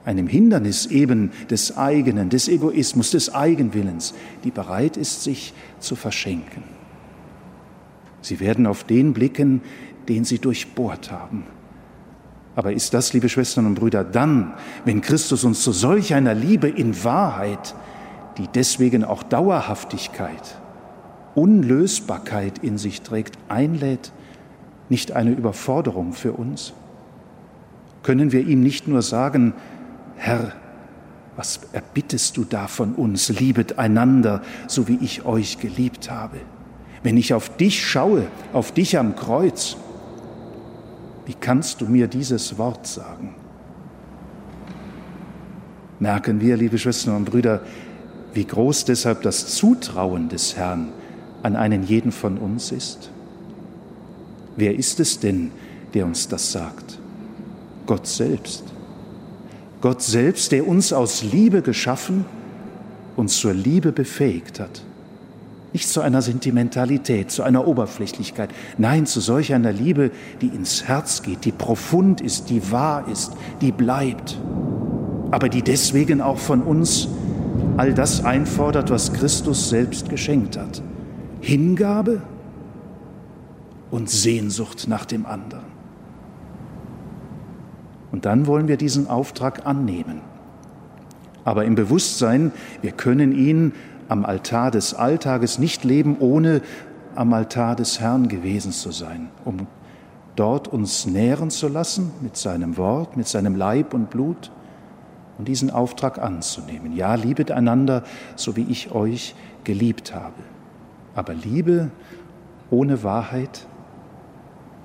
Einem 0.03 0.25
Hindernis 0.25 0.87
eben 0.87 1.31
des 1.49 1.77
eigenen, 1.77 2.29
des 2.29 2.47
Egoismus, 2.47 3.11
des 3.11 3.33
Eigenwillens, 3.33 4.15
die 4.43 4.49
bereit 4.49 4.97
ist, 4.97 5.23
sich 5.23 5.53
zu 5.79 5.95
verschenken. 5.95 6.63
Sie 8.23 8.39
werden 8.39 8.65
auf 8.65 8.83
den 8.83 9.13
blicken, 9.13 9.61
den 10.09 10.25
sie 10.25 10.39
durchbohrt 10.39 11.11
haben. 11.11 11.43
Aber 12.55 12.73
ist 12.73 12.93
das, 12.93 13.13
liebe 13.13 13.29
Schwestern 13.29 13.67
und 13.67 13.75
Brüder, 13.75 14.03
dann, 14.03 14.53
wenn 14.83 15.01
Christus 15.01 15.43
uns 15.43 15.63
zu 15.63 15.71
solch 15.71 16.13
einer 16.13 16.33
Liebe 16.33 16.67
in 16.67 17.03
Wahrheit, 17.03 17.75
die 18.37 18.47
deswegen 18.47 19.03
auch 19.03 19.23
Dauerhaftigkeit, 19.23 20.60
Unlösbarkeit 21.35 22.59
in 22.59 22.77
sich 22.77 23.01
trägt, 23.01 23.37
einlädt, 23.47 24.11
nicht 24.89 25.13
eine 25.13 25.31
Überforderung 25.31 26.13
für 26.13 26.33
uns? 26.33 26.73
Können 28.03 28.31
wir 28.31 28.45
ihm 28.45 28.61
nicht 28.61 28.87
nur 28.87 29.01
sagen, 29.01 29.53
Herr, 30.17 30.53
was 31.35 31.61
erbittest 31.71 32.37
du 32.37 32.43
da 32.43 32.67
von 32.67 32.93
uns? 32.93 33.29
Liebet 33.29 33.79
einander, 33.79 34.41
so 34.67 34.87
wie 34.87 34.97
ich 35.01 35.25
euch 35.25 35.59
geliebt 35.59 36.11
habe. 36.11 36.37
Wenn 37.03 37.17
ich 37.17 37.33
auf 37.33 37.55
dich 37.57 37.85
schaue, 37.85 38.27
auf 38.53 38.71
dich 38.73 38.97
am 38.97 39.15
Kreuz, 39.15 39.77
wie 41.25 41.33
kannst 41.33 41.81
du 41.81 41.85
mir 41.85 42.07
dieses 42.07 42.57
Wort 42.57 42.85
sagen? 42.85 43.35
Merken 45.99 46.41
wir, 46.41 46.57
liebe 46.57 46.77
Schwestern 46.77 47.15
und 47.15 47.25
Brüder, 47.25 47.61
wie 48.33 48.45
groß 48.45 48.85
deshalb 48.85 49.21
das 49.21 49.47
Zutrauen 49.55 50.29
des 50.29 50.55
Herrn 50.55 50.89
an 51.43 51.55
einen 51.55 51.83
jeden 51.83 52.11
von 52.11 52.37
uns 52.37 52.71
ist? 52.71 53.11
Wer 54.55 54.75
ist 54.75 54.99
es 54.99 55.19
denn, 55.19 55.51
der 55.93 56.05
uns 56.05 56.27
das 56.27 56.51
sagt? 56.51 56.99
Gott 57.85 58.07
selbst. 58.07 58.63
Gott 59.81 60.01
selbst, 60.01 60.51
der 60.51 60.67
uns 60.67 60.93
aus 60.93 61.23
Liebe 61.23 61.61
geschaffen, 61.61 62.25
uns 63.15 63.37
zur 63.37 63.53
Liebe 63.53 63.91
befähigt 63.91 64.59
hat. 64.59 64.83
Nicht 65.73 65.87
zu 65.87 66.01
einer 66.01 66.21
Sentimentalität, 66.21 67.31
zu 67.31 67.43
einer 67.43 67.65
Oberflächlichkeit, 67.65 68.49
nein, 68.77 69.05
zu 69.05 69.21
solch 69.21 69.53
einer 69.53 69.71
Liebe, 69.71 70.11
die 70.41 70.47
ins 70.47 70.83
Herz 70.83 71.23
geht, 71.23 71.45
die 71.45 71.53
profund 71.53 72.19
ist, 72.19 72.49
die 72.49 72.71
wahr 72.71 73.07
ist, 73.09 73.33
die 73.61 73.71
bleibt, 73.71 74.37
aber 75.31 75.47
die 75.47 75.61
deswegen 75.61 76.19
auch 76.19 76.37
von 76.37 76.61
uns 76.61 77.07
all 77.77 77.93
das 77.93 78.23
einfordert, 78.25 78.89
was 78.89 79.13
Christus 79.13 79.69
selbst 79.69 80.09
geschenkt 80.09 80.57
hat. 80.57 80.81
Hingabe 81.41 82.21
und 83.89 84.09
Sehnsucht 84.09 84.87
nach 84.87 85.05
dem 85.05 85.25
anderen. 85.25 85.65
Und 88.11 88.25
dann 88.25 88.47
wollen 88.47 88.67
wir 88.67 88.77
diesen 88.77 89.07
Auftrag 89.07 89.65
annehmen. 89.65 90.21
Aber 91.43 91.65
im 91.65 91.75
Bewusstsein, 91.75 92.51
wir 92.81 92.91
können 92.91 93.33
ihn 93.33 93.73
am 94.09 94.25
Altar 94.25 94.71
des 94.71 94.93
Alltages 94.93 95.57
nicht 95.57 95.83
leben, 95.83 96.17
ohne 96.19 96.61
am 97.15 97.33
Altar 97.33 97.75
des 97.75 97.99
Herrn 97.99 98.27
gewesen 98.27 98.71
zu 98.71 98.91
sein, 98.91 99.29
um 99.45 99.67
dort 100.35 100.67
uns 100.67 101.05
nähren 101.05 101.49
zu 101.49 101.67
lassen 101.67 102.11
mit 102.21 102.37
seinem 102.37 102.77
Wort, 102.77 103.17
mit 103.17 103.27
seinem 103.27 103.55
Leib 103.55 103.93
und 103.93 104.09
Blut 104.09 104.51
und 105.37 105.47
diesen 105.47 105.71
Auftrag 105.71 106.19
anzunehmen. 106.19 106.95
Ja, 106.95 107.15
liebet 107.15 107.51
einander, 107.51 108.03
so 108.35 108.55
wie 108.55 108.65
ich 108.69 108.91
euch 108.91 109.35
geliebt 109.63 110.13
habe. 110.13 110.33
Aber 111.15 111.33
Liebe 111.33 111.91
ohne 112.69 113.03
Wahrheit 113.03 113.67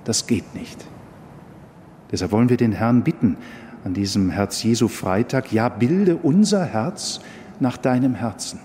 das 0.07 0.25
geht 0.25 0.55
nicht. 0.55 0.85
Deshalb 2.13 2.31
wollen 2.31 2.47
wir 2.47 2.55
den 2.55 2.71
Herrn 2.71 3.03
bitten 3.03 3.35
an 3.83 3.93
diesem 3.93 4.29
Herz 4.29 4.63
Jesu 4.63 4.87
Freitag, 4.87 5.51
ja, 5.51 5.67
bilde 5.67 6.15
unser 6.15 6.63
Herz 6.63 7.19
nach 7.59 7.75
deinem 7.75 8.15
Herzen. 8.15 8.61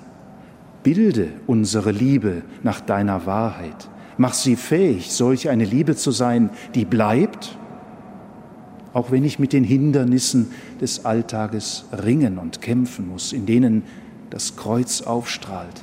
Bilde 0.85 1.31
unsere 1.49 1.91
Liebe 1.91 2.43
nach 2.63 2.81
deiner 2.81 3.27
Wahrheit. 3.27 3.89
Mach 4.19 4.35
sie 4.35 4.55
fähig, 4.55 5.11
solch 5.11 5.49
eine 5.49 5.65
Liebe 5.65 5.97
zu 5.97 6.13
sein, 6.13 6.51
die 6.77 6.85
bleibt, 6.85 7.59
auch 8.93 9.11
wenn 9.11 9.25
ich 9.25 9.41
mit 9.41 9.53
den 9.53 9.65
Hindernissen 9.65 10.53
des 10.81 11.05
Alltages 11.05 11.87
ringen 12.05 12.39
und 12.39 12.61
kämpfen 12.61 13.09
muss, 13.09 13.33
in 13.33 13.47
denen 13.47 13.83
das 14.31 14.55
Kreuz 14.55 15.03
aufstrahlt, 15.03 15.83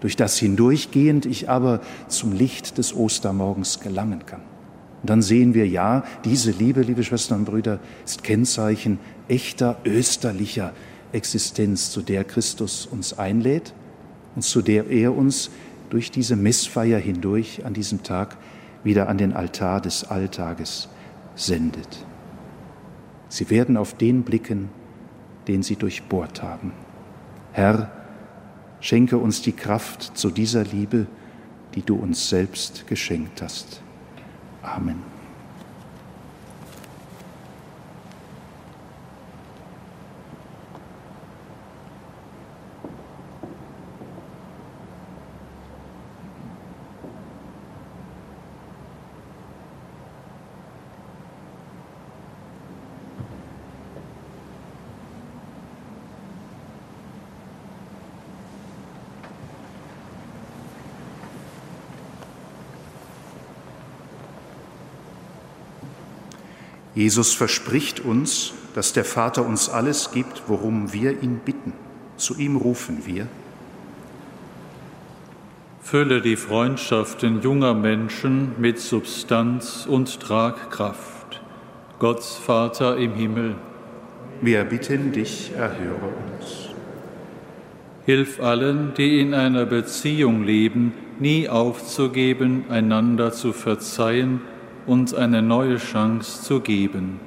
durch 0.00 0.16
das 0.16 0.38
hindurchgehend 0.38 1.26
ich 1.26 1.48
aber 1.48 1.80
zum 2.08 2.32
Licht 2.32 2.78
des 2.78 2.94
Ostermorgens 2.94 3.80
gelangen 3.80 4.24
kann. 4.26 4.40
Und 5.02 5.08
dann 5.08 5.22
sehen 5.22 5.54
wir, 5.54 5.66
ja, 5.66 6.04
diese 6.24 6.50
Liebe, 6.50 6.82
liebe 6.82 7.04
Schwestern 7.04 7.40
und 7.40 7.44
Brüder, 7.46 7.80
ist 8.04 8.22
Kennzeichen 8.22 8.98
echter 9.28 9.78
österlicher 9.84 10.72
Existenz, 11.12 11.90
zu 11.90 12.02
der 12.02 12.24
Christus 12.24 12.86
uns 12.86 13.18
einlädt 13.18 13.72
und 14.34 14.42
zu 14.42 14.62
der 14.62 14.88
er 14.88 15.16
uns 15.16 15.50
durch 15.88 16.10
diese 16.10 16.36
Messfeier 16.36 16.98
hindurch 16.98 17.64
an 17.64 17.74
diesem 17.74 18.02
Tag 18.02 18.36
wieder 18.84 19.08
an 19.08 19.18
den 19.18 19.32
Altar 19.32 19.80
des 19.80 20.04
Alltages 20.04 20.88
sendet. 21.34 22.04
Sie 23.28 23.50
werden 23.50 23.76
auf 23.76 23.94
den 23.94 24.22
blicken, 24.22 24.68
den 25.48 25.62
sie 25.62 25.76
durchbohrt 25.76 26.42
haben. 26.42 26.72
Herr, 27.52 27.90
schenke 28.80 29.18
uns 29.18 29.42
die 29.42 29.52
Kraft 29.52 30.16
zu 30.16 30.30
dieser 30.30 30.64
Liebe, 30.64 31.06
die 31.74 31.82
du 31.82 31.96
uns 31.96 32.28
selbst 32.28 32.86
geschenkt 32.86 33.42
hast. 33.42 33.82
Amen. 34.62 35.09
Jesus 67.00 67.32
verspricht 67.32 68.00
uns, 68.00 68.52
dass 68.74 68.92
der 68.92 69.06
Vater 69.06 69.46
uns 69.46 69.70
alles 69.70 70.10
gibt, 70.12 70.42
worum 70.48 70.92
wir 70.92 71.22
ihn 71.22 71.40
bitten. 71.42 71.72
Zu 72.18 72.36
ihm 72.36 72.56
rufen 72.56 73.06
wir. 73.06 73.26
Fülle 75.80 76.20
die 76.20 76.36
Freundschaften 76.36 77.40
junger 77.40 77.72
Menschen 77.72 78.52
mit 78.58 78.78
Substanz 78.78 79.86
und 79.88 80.20
Tragkraft. 80.20 81.40
Gott 81.98 82.22
Vater 82.22 82.98
im 82.98 83.14
Himmel. 83.14 83.54
Wir 84.42 84.64
bitten 84.64 85.10
dich, 85.10 85.52
erhöre 85.56 86.04
uns. 86.04 86.68
Hilf 88.04 88.42
allen, 88.42 88.92
die 88.92 89.20
in 89.22 89.32
einer 89.32 89.64
Beziehung 89.64 90.44
leben, 90.44 90.92
nie 91.18 91.48
aufzugeben, 91.48 92.66
einander 92.68 93.32
zu 93.32 93.54
verzeihen 93.54 94.42
uns 94.90 95.14
eine 95.14 95.40
neue 95.40 95.76
Chance 95.76 96.42
zu 96.42 96.58
geben. 96.58 97.20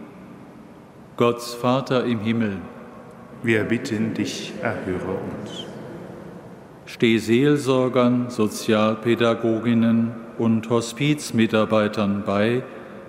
Gott 1.16 1.42
Vater 1.42 2.04
im 2.04 2.20
Himmel, 2.20 2.58
wir 3.42 3.64
bitten 3.64 4.14
dich, 4.14 4.52
erhöre 4.62 5.14
uns. 5.14 5.66
Steh 6.86 7.20
Seelsorgern, 7.20 8.30
Sozialpädagoginnen 8.30 10.12
und 10.38 10.70
Hospizmitarbeitern 10.70 12.24
bei, 12.26 12.64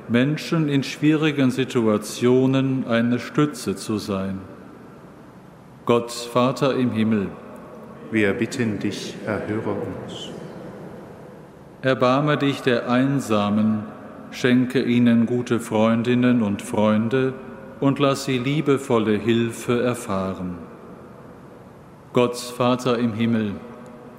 Menschen 0.06 0.68
in 0.68 0.84
schwierigen 0.84 1.50
Situationen 1.50 2.86
eine 2.86 3.18
Stütze 3.18 3.74
zu 3.74 3.98
sein. 3.98 4.38
Gott 5.84 6.12
Vater 6.12 6.76
im 6.76 6.92
Himmel, 6.92 7.26
wir 8.12 8.32
bitten 8.34 8.78
dich, 8.78 9.16
erhöre 9.26 9.72
uns. 9.72 10.28
Erbarme 11.82 12.38
dich 12.38 12.62
der 12.62 12.88
Einsamen, 12.88 13.93
schenke 14.34 14.82
ihnen 14.82 15.26
gute 15.26 15.60
Freundinnen 15.60 16.42
und 16.42 16.60
Freunde 16.60 17.34
und 17.80 17.98
lass 17.98 18.24
sie 18.24 18.38
liebevolle 18.38 19.16
Hilfe 19.16 19.82
erfahren. 19.82 20.58
Gott 22.12 22.36
Vater 22.36 22.98
im 22.98 23.12
Himmel, 23.12 23.52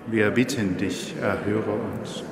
wir 0.07 0.29
bitten 0.29 0.77
dich, 0.77 1.15
erhöre 1.19 1.71
uns. 1.71 2.23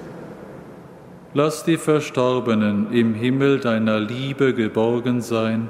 Lass 1.34 1.64
die 1.64 1.78
Verstorbenen 1.78 2.92
im 2.94 3.16
Himmel 3.16 3.60
deiner 3.60 4.00
Liebe 4.00 4.54
geborgen 4.54 5.22
sein, 5.22 5.70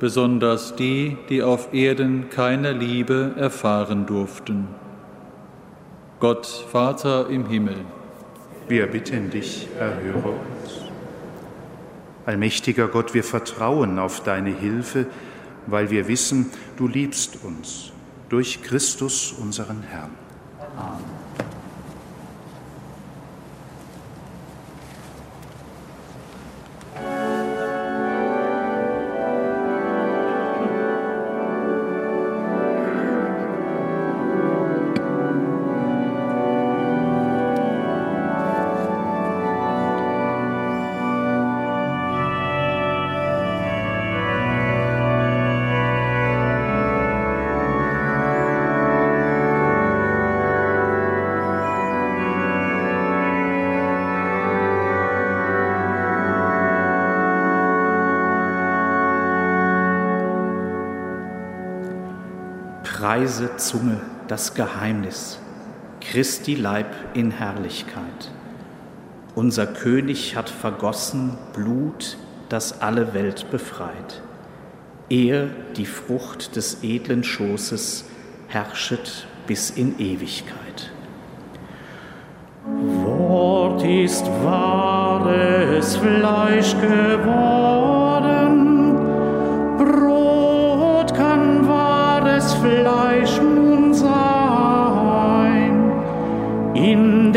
besonders 0.00 0.74
die, 0.74 1.16
die 1.28 1.44
auf 1.44 1.72
Erden 1.72 2.28
keine 2.28 2.72
Liebe 2.72 3.34
erfahren 3.36 4.06
durften. 4.06 4.66
Gott, 6.18 6.46
Vater 6.46 7.28
im 7.30 7.46
Himmel. 7.46 7.76
Wir 8.66 8.88
bitten 8.88 9.30
dich, 9.30 9.68
erhöre 9.78 10.30
uns. 10.30 10.83
Allmächtiger 12.26 12.88
Gott, 12.88 13.12
wir 13.12 13.24
vertrauen 13.24 13.98
auf 13.98 14.22
deine 14.22 14.50
Hilfe, 14.50 15.06
weil 15.66 15.90
wir 15.90 16.08
wissen, 16.08 16.50
du 16.76 16.88
liebst 16.88 17.44
uns 17.44 17.92
durch 18.28 18.62
Christus, 18.62 19.32
unseren 19.32 19.82
Herrn. 19.82 20.23
Das 64.34 64.52
Geheimnis, 64.54 65.38
Christi 66.00 66.56
Leib 66.56 66.88
in 67.14 67.30
Herrlichkeit. 67.30 68.32
Unser 69.36 69.64
König 69.64 70.34
hat 70.34 70.50
vergossen 70.50 71.38
Blut, 71.52 72.16
das 72.48 72.82
alle 72.82 73.14
Welt 73.14 73.48
befreit. 73.52 74.22
Er, 75.08 75.50
die 75.76 75.86
Frucht 75.86 76.56
des 76.56 76.82
edlen 76.82 77.22
Schoßes, 77.22 78.06
herrschet 78.48 79.28
bis 79.46 79.70
in 79.70 80.00
Ewigkeit. 80.00 80.90
Wort 83.04 83.84
ist 83.84 84.26
wahres 84.42 85.94
Fleisch 85.94 86.74
geworden 86.80 87.44
Fleisch 92.64 93.03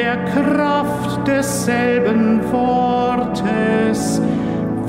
der 0.07 0.23
Kraft 0.23 1.27
desselben 1.27 2.39
Wortes 2.49 4.21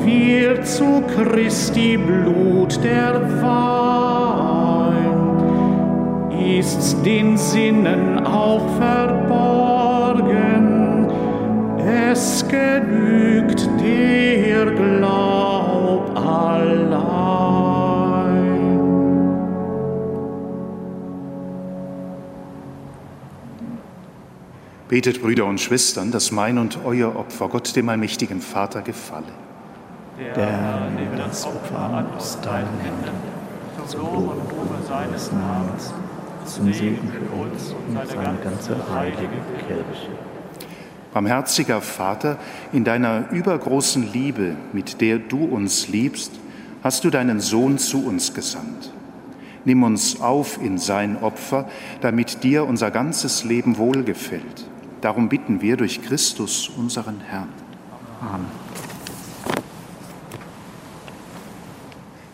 wird 0.05 0.65
zu 0.65 1.03
Christi 1.03 1.97
Blut 1.97 2.79
der 2.85 3.21
Wein, 3.43 5.11
ist's 6.57 7.03
den 7.03 7.37
Sinnen 7.37 8.25
auch 8.25 8.63
verborgen, 8.79 10.29
es 11.85 12.47
genügt 12.47 13.69
der 13.83 14.67
Glaub 14.67 16.17
allein. 16.17 17.48
Betet, 24.89 25.21
Brüder 25.21 25.45
und 25.45 25.61
Schwestern, 25.61 26.13
dass 26.13 26.33
mein 26.33 26.57
und 26.57 26.79
euer 26.83 27.15
Opfer 27.15 27.49
Gott, 27.49 27.77
dem 27.77 27.91
allmächtigen 27.91 28.41
Vater, 28.41 28.81
gefalle. 28.81 29.27
Der 30.35 30.47
Herr 30.47 30.91
nehme 30.91 31.15
das 31.15 31.45
Opfer 31.45 31.79
an 31.79 32.07
aus 32.17 32.41
deinen 32.41 32.81
Händen, 32.81 33.15
zum 33.87 34.01
Lob 34.01 34.15
und 34.15 34.51
Ruhe 34.51 34.79
seines 34.89 35.31
Namens, 35.31 35.93
zum 36.47 36.73
Segen 36.73 37.13
für 37.13 37.37
uns 37.37 37.75
und 37.87 38.09
seine 38.09 38.39
ganze 38.39 38.77
heilige 38.95 39.29
Kirche. 39.67 40.09
Barmherziger 41.13 41.83
Vater, 41.83 42.39
in 42.73 42.85
deiner 42.85 43.31
übergroßen 43.31 44.11
Liebe, 44.11 44.57
mit 44.73 45.03
der 45.03 45.19
du 45.19 45.45
uns 45.45 45.89
liebst, 45.89 46.33
hast 46.83 47.05
du 47.05 47.11
deinen 47.11 47.41
Sohn 47.41 47.77
zu 47.77 48.07
uns 48.07 48.33
gesandt. 48.33 48.91
Nimm 49.67 49.83
uns 49.83 50.23
auf 50.23 50.59
in 50.63 50.79
sein 50.79 51.23
Opfer, 51.23 51.69
damit 52.01 52.43
dir 52.43 52.65
unser 52.65 52.91
ganzes 52.91 53.45
Leben 53.45 53.77
wohlgefällt 53.77 54.65
Darum 55.01 55.29
bitten 55.29 55.61
wir 55.61 55.77
durch 55.77 56.03
Christus, 56.03 56.69
unseren 56.77 57.21
Herrn. 57.21 57.49
Amen. 58.21 58.47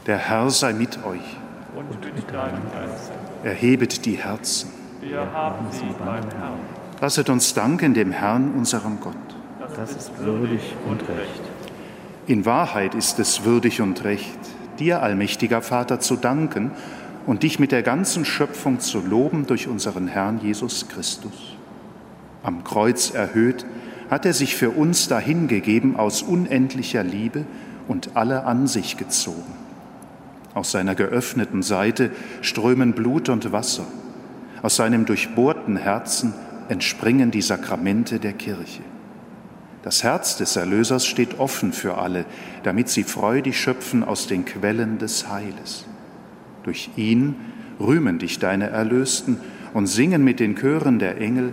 Der 0.07 0.17
Herr 0.17 0.49
sei 0.51 0.73
mit 0.73 1.05
euch. 1.05 1.37
Und 1.77 2.15
mit 2.15 2.33
deinem 2.33 2.63
Geist. 2.73 3.13
Erhebet 3.43 4.07
die 4.07 4.17
Herzen. 4.17 4.71
Wir 5.01 5.31
haben 5.33 5.67
sie 5.71 5.95
beim 5.99 6.31
Herrn. 6.31 6.59
Lasset 7.01 7.29
uns 7.29 7.53
danken 7.53 7.93
dem 7.93 8.13
Herrn, 8.13 8.55
unserem 8.55 8.99
Gott. 9.01 9.15
Das 9.77 9.93
ist 9.93 10.19
würdig 10.19 10.75
und 10.89 11.03
recht. 11.03 11.43
In 12.27 12.47
Wahrheit 12.47 12.95
ist 12.95 13.19
es 13.19 13.45
würdig 13.45 13.83
und 13.83 14.05
recht, 14.05 14.39
dir, 14.79 15.03
allmächtiger 15.03 15.61
Vater, 15.61 16.01
zu 16.01 16.17
danken 16.17 16.71
und 17.27 17.43
dich 17.43 17.59
mit 17.59 17.73
der 17.73 17.83
ganzen 17.83 18.25
Schöpfung 18.25 18.81
zu 18.81 19.01
loben 19.01 19.47
durch 19.47 19.69
unseren 19.69 20.07
Herrn 20.07 20.41
Jesus 20.41 20.89
Christus 20.89 21.54
am 22.45 22.63
Kreuz 22.63 23.11
erhöht, 23.11 23.67
hat 24.11 24.27
er 24.27 24.35
sich 24.35 24.55
für 24.55 24.71
uns 24.71 25.09
dahingegeben 25.09 25.97
aus 25.97 26.23
unendlicher 26.23 27.03
Liebe 27.03 27.45
und 27.89 28.11
alle 28.15 28.45
an 28.45 28.69
sich 28.69 28.97
gezogen. 28.97 29.53
Aus 30.55 30.71
seiner 30.71 30.95
geöffneten 30.95 31.63
Seite 31.63 32.11
strömen 32.41 32.93
Blut 32.93 33.29
und 33.29 33.51
Wasser. 33.51 33.87
Aus 34.63 34.77
seinem 34.77 35.05
durchbohrten 35.05 35.77
Herzen 35.77 36.33
entspringen 36.69 37.31
die 37.31 37.43
Sakramente 37.43 38.21
der 38.21 38.35
Kirche. 38.35 38.83
Das 39.83 40.03
Herz 40.03 40.37
des 40.37 40.57
Erlösers 40.57 41.05
steht 41.05 41.39
offen 41.39 41.73
für 41.73 41.99
alle, 41.99 42.25
damit 42.63 42.89
sie 42.89 43.03
freudig 43.03 43.61
schöpfen 43.61 44.03
aus 44.03 44.27
den 44.27 44.45
Quellen 44.45 44.99
des 44.99 45.29
Heiles. 45.29 45.85
Durch 46.63 46.91
ihn 46.97 47.37
rühmen 47.79 48.19
dich 48.19 48.39
deine 48.39 48.71
Erlösten 48.71 49.39
und 49.75 49.87
singen 49.87 50.25
mit 50.25 50.41
den 50.41 50.55
Chören 50.57 50.99
der 50.99 51.21
Engel 51.21 51.53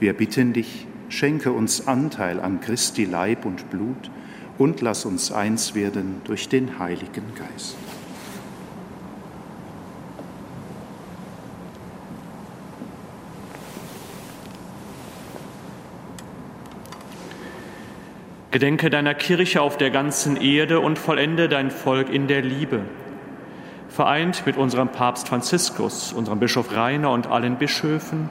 Wir 0.00 0.12
bitten 0.12 0.52
dich, 0.52 0.86
schenke 1.08 1.50
uns 1.50 1.88
Anteil 1.88 2.38
an 2.38 2.60
Christi 2.60 3.04
Leib 3.04 3.44
und 3.44 3.68
Blut 3.68 4.10
und 4.56 4.80
lass 4.80 5.04
uns 5.04 5.32
eins 5.32 5.74
werden 5.74 6.20
durch 6.24 6.48
den 6.48 6.78
Heiligen 6.78 7.34
Geist. 7.34 7.76
Gedenke 18.52 18.90
deiner 18.90 19.14
Kirche 19.14 19.62
auf 19.62 19.76
der 19.78 19.90
ganzen 19.90 20.36
Erde 20.36 20.78
und 20.78 20.98
vollende 20.98 21.48
dein 21.48 21.72
Volk 21.72 22.08
in 22.08 22.28
der 22.28 22.42
Liebe. 22.42 22.82
Vereint 23.88 24.46
mit 24.46 24.56
unserem 24.56 24.88
Papst 24.88 25.28
Franziskus, 25.28 26.12
unserem 26.12 26.38
Bischof 26.38 26.72
Rainer 26.72 27.10
und 27.10 27.26
allen 27.26 27.56
Bischöfen, 27.56 28.30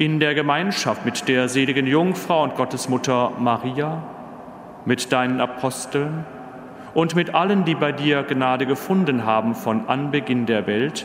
in 0.00 0.18
der 0.18 0.34
Gemeinschaft 0.34 1.04
mit 1.04 1.28
der 1.28 1.50
seligen 1.50 1.86
Jungfrau 1.86 2.42
und 2.42 2.54
Gottesmutter 2.54 3.32
Maria, 3.38 4.02
mit 4.86 5.12
deinen 5.12 5.42
Aposteln 5.42 6.24
und 6.94 7.14
mit 7.14 7.34
allen, 7.34 7.66
die 7.66 7.74
bei 7.74 7.92
dir 7.92 8.22
Gnade 8.22 8.64
gefunden 8.64 9.26
haben 9.26 9.54
von 9.54 9.90
Anbeginn 9.90 10.46
der 10.46 10.66
Welt, 10.66 11.04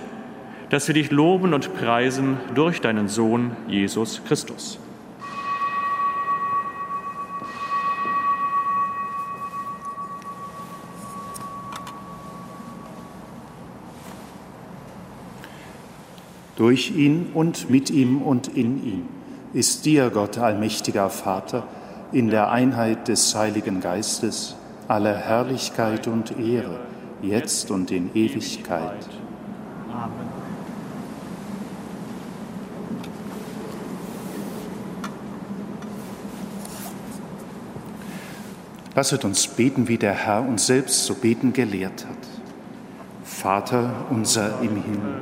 dass 0.69 0.87
wir 0.87 0.95
dich 0.95 1.11
loben 1.11 1.53
und 1.53 1.75
preisen 1.75 2.37
durch 2.53 2.79
deinen 2.79 3.09
Sohn 3.09 3.51
Jesus 3.67 4.23
Christus. 4.23 4.79
Durch 16.65 16.89
ihn 16.95 17.27
und 17.35 17.69
mit 17.69 17.91
ihm 17.91 18.23
und 18.23 18.47
in 18.47 18.83
ihm 18.83 19.03
ist 19.53 19.85
dir, 19.85 20.09
Gott 20.09 20.39
allmächtiger 20.39 21.11
Vater, 21.11 21.67
in 22.11 22.29
der 22.29 22.49
Einheit 22.49 23.07
des 23.07 23.35
Heiligen 23.35 23.81
Geistes 23.81 24.55
alle 24.87 25.15
Herrlichkeit 25.15 26.07
und 26.07 26.39
Ehre, 26.39 26.79
jetzt 27.21 27.69
und 27.69 27.91
in 27.91 28.09
Ewigkeit. 28.15 29.07
Amen. 29.93 30.11
Lasset 38.95 39.23
uns 39.23 39.45
beten, 39.45 39.87
wie 39.87 39.99
der 39.99 40.13
Herr 40.13 40.41
uns 40.41 40.65
selbst 40.65 41.05
zu 41.05 41.13
beten 41.13 41.53
gelehrt 41.53 42.07
hat. 42.09 42.17
Vater 43.23 44.07
unser 44.09 44.61
im 44.61 44.81
Himmel 44.81 45.21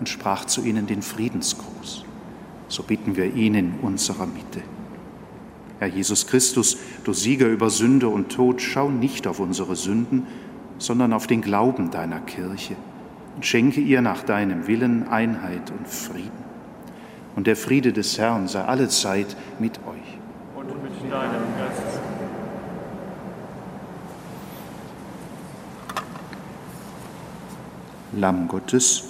und 0.00 0.08
sprach 0.08 0.46
zu 0.46 0.64
ihnen 0.64 0.86
den 0.86 1.02
Friedensgruß. 1.02 2.04
So 2.68 2.82
bitten 2.82 3.16
wir 3.16 3.34
ihn 3.34 3.54
in 3.54 3.74
unserer 3.82 4.26
Mitte. 4.26 4.62
Herr 5.78 5.88
Jesus 5.88 6.26
Christus, 6.26 6.78
du 7.04 7.12
Sieger 7.12 7.46
über 7.46 7.70
Sünde 7.70 8.08
und 8.08 8.32
Tod, 8.32 8.60
schau 8.60 8.90
nicht 8.90 9.26
auf 9.26 9.40
unsere 9.40 9.76
Sünden, 9.76 10.26
sondern 10.78 11.12
auf 11.12 11.26
den 11.26 11.42
Glauben 11.42 11.90
deiner 11.90 12.20
Kirche 12.20 12.76
und 13.36 13.44
schenke 13.44 13.80
ihr 13.80 14.02
nach 14.02 14.22
deinem 14.22 14.66
Willen 14.66 15.08
Einheit 15.08 15.70
und 15.70 15.86
Frieden. 15.86 16.50
Und 17.36 17.46
der 17.46 17.56
Friede 17.56 17.92
des 17.92 18.18
Herrn 18.18 18.48
sei 18.48 18.62
alle 18.62 18.88
Zeit 18.88 19.36
mit 19.58 19.78
euch. 19.78 20.18
Und 20.56 20.82
mit 20.82 21.12
deinem 21.12 21.42
Geist. 21.56 22.00
Lamm 28.12 28.48
Gottes, 28.48 29.09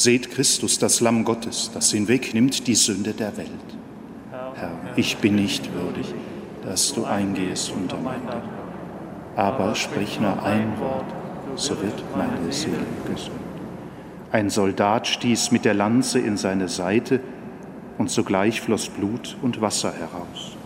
Seht 0.00 0.30
Christus, 0.30 0.78
das 0.78 1.02
Lamm 1.02 1.26
Gottes, 1.26 1.72
das 1.74 1.92
hinwegnimmt 1.92 2.66
die 2.66 2.74
Sünde 2.74 3.12
der 3.12 3.36
Welt. 3.36 3.50
Herr, 4.54 4.70
ich 4.96 5.18
bin 5.18 5.34
nicht 5.34 5.74
würdig, 5.74 6.06
dass 6.64 6.94
du 6.94 7.04
eingehst 7.04 7.70
unter 7.70 7.98
mein 7.98 8.26
Dach. 8.26 8.48
Aber 9.36 9.74
sprich 9.74 10.18
nur 10.18 10.42
ein 10.42 10.80
Wort, 10.80 11.04
so 11.54 11.78
wird 11.82 12.02
meine 12.16 12.50
Seele 12.50 12.78
gesund. 13.12 13.36
Ein 14.32 14.48
Soldat 14.48 15.06
stieß 15.06 15.50
mit 15.50 15.66
der 15.66 15.74
Lanze 15.74 16.18
in 16.18 16.38
seine 16.38 16.70
Seite, 16.70 17.20
und 17.98 18.10
sogleich 18.10 18.62
floss 18.62 18.88
Blut 18.88 19.36
und 19.42 19.60
Wasser 19.60 19.92
heraus. 19.92 20.56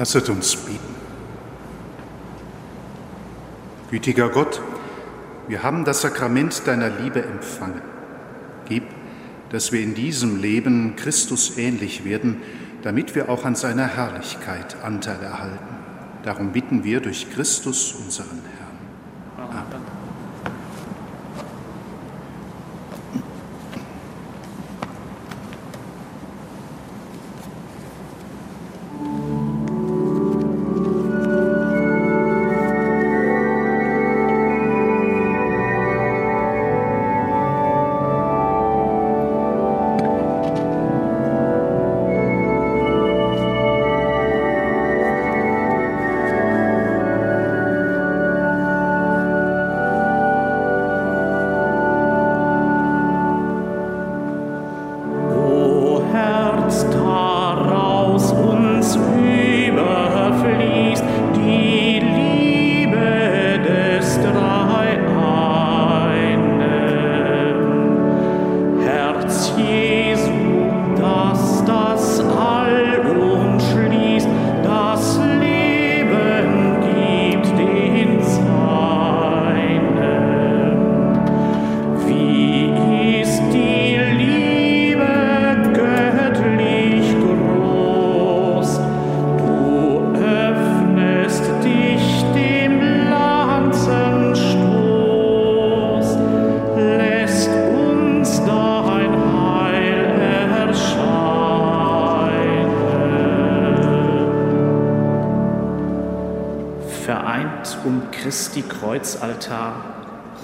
Lasset 0.00 0.30
uns 0.30 0.56
beten. 0.56 0.94
Gütiger 3.90 4.30
Gott, 4.30 4.62
wir 5.46 5.62
haben 5.62 5.84
das 5.84 6.00
Sakrament 6.00 6.66
deiner 6.66 6.88
Liebe 6.88 7.22
empfangen. 7.22 7.82
Gib, 8.66 8.84
dass 9.50 9.72
wir 9.72 9.82
in 9.82 9.92
diesem 9.92 10.40
Leben 10.40 10.96
Christus 10.96 11.58
ähnlich 11.58 12.06
werden, 12.06 12.40
damit 12.80 13.14
wir 13.14 13.28
auch 13.28 13.44
an 13.44 13.56
seiner 13.56 13.88
Herrlichkeit 13.88 14.82
Anteil 14.82 15.22
erhalten. 15.22 15.76
Darum 16.22 16.52
bitten 16.52 16.82
wir 16.82 17.00
durch 17.00 17.30
Christus, 17.30 17.92
unseren 17.92 18.40
Herrn. 18.42 18.49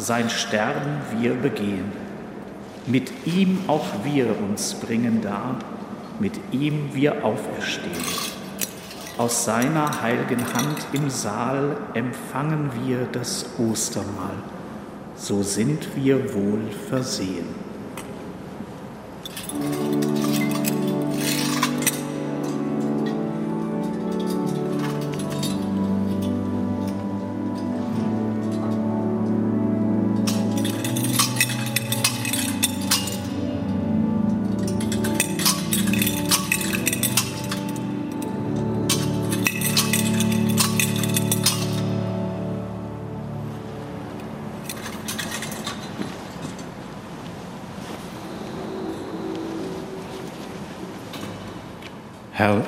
Sein 0.07 0.31
Sterben 0.31 1.01
wir 1.19 1.35
begehen. 1.35 1.91
Mit 2.87 3.11
ihm 3.27 3.59
auch 3.67 4.05
wir 4.05 4.29
uns 4.39 4.75
bringen 4.75 5.21
dar, 5.21 5.57
mit 6.21 6.39
ihm 6.53 6.91
wir 6.93 7.25
auferstehen. 7.25 7.91
Aus 9.19 9.45
seiner 9.45 10.03
heiligen 10.03 10.45
Hand 10.55 10.87
im 10.93 11.11
Saal 11.11 11.77
empfangen 11.95 12.71
wir 12.85 13.09
das 13.11 13.47
Ostermahl. 13.59 14.37
So 15.17 15.43
sind 15.43 15.89
wir 15.97 16.33
wohl 16.35 16.63
versehen. 16.89 17.66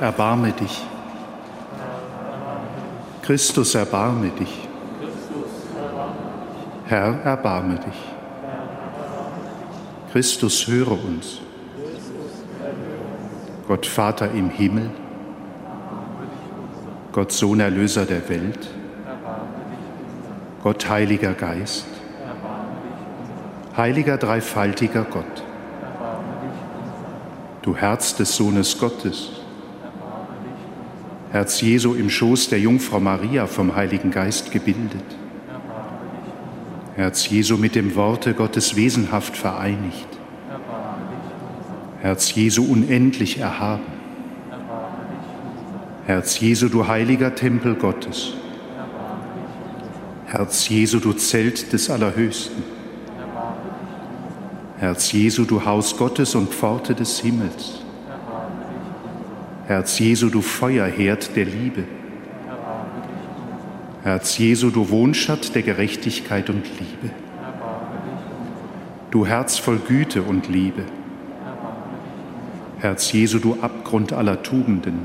Erbarme 0.08 0.52
dich. 0.52 0.86
Christus, 3.22 3.74
erbarme 3.74 4.30
dich. 4.30 4.66
Herr, 6.86 7.20
erbarme 7.24 7.74
dich. 7.74 8.00
Christus, 10.10 10.66
höre 10.66 10.92
uns. 10.92 11.42
Gott 13.66 13.84
Vater 13.84 14.30
im 14.32 14.48
Himmel, 14.48 14.90
Gott 17.12 17.30
Sohn 17.30 17.60
Erlöser 17.60 18.06
der 18.06 18.26
Welt, 18.30 18.66
Gott 20.62 20.88
Heiliger 20.88 21.34
Geist, 21.34 21.84
Heiliger 23.76 24.16
Dreifaltiger 24.16 25.04
Gott, 25.04 25.44
du 27.60 27.76
Herz 27.76 28.16
des 28.16 28.34
Sohnes 28.34 28.78
Gottes, 28.78 29.37
Herz 31.38 31.60
Jesu 31.60 31.94
im 31.94 32.10
Schoß 32.10 32.48
der 32.48 32.58
Jungfrau 32.58 32.98
Maria 32.98 33.46
vom 33.46 33.76
Heiligen 33.76 34.10
Geist 34.10 34.50
gebildet. 34.50 35.04
Herz 36.96 37.30
Jesu 37.30 37.56
mit 37.56 37.76
dem 37.76 37.94
Worte 37.94 38.34
Gottes 38.34 38.74
wesenhaft 38.74 39.36
vereinigt. 39.36 40.08
Herz 42.00 42.34
Jesu 42.34 42.64
unendlich 42.64 43.38
erhaben. 43.38 43.86
Herz 46.06 46.40
Jesu, 46.40 46.68
du 46.68 46.88
heiliger 46.88 47.32
Tempel 47.36 47.76
Gottes. 47.76 48.32
Herz 50.26 50.68
Jesu, 50.68 50.98
du 50.98 51.12
Zelt 51.12 51.72
des 51.72 51.88
Allerhöchsten. 51.88 52.64
Herz 54.78 55.12
Jesu, 55.12 55.44
du 55.44 55.64
Haus 55.64 55.96
Gottes 55.96 56.34
und 56.34 56.52
Pforte 56.52 56.96
des 56.96 57.20
Himmels. 57.20 57.84
Herz 59.68 59.98
Jesu, 59.98 60.30
du 60.30 60.40
Feuerherd 60.40 61.36
der 61.36 61.44
Liebe. 61.44 61.84
Herz 64.02 64.38
Jesu, 64.38 64.70
du 64.70 64.88
Wohnschatt 64.88 65.54
der 65.54 65.60
Gerechtigkeit 65.60 66.48
und 66.48 66.64
Liebe. 66.80 67.14
Du 69.10 69.26
Herz 69.26 69.58
voll 69.58 69.78
Güte 69.86 70.22
und 70.22 70.48
Liebe. 70.48 70.84
Herz 72.78 73.12
Jesu, 73.12 73.40
du 73.40 73.58
Abgrund 73.60 74.14
aller 74.14 74.42
Tugenden. 74.42 75.00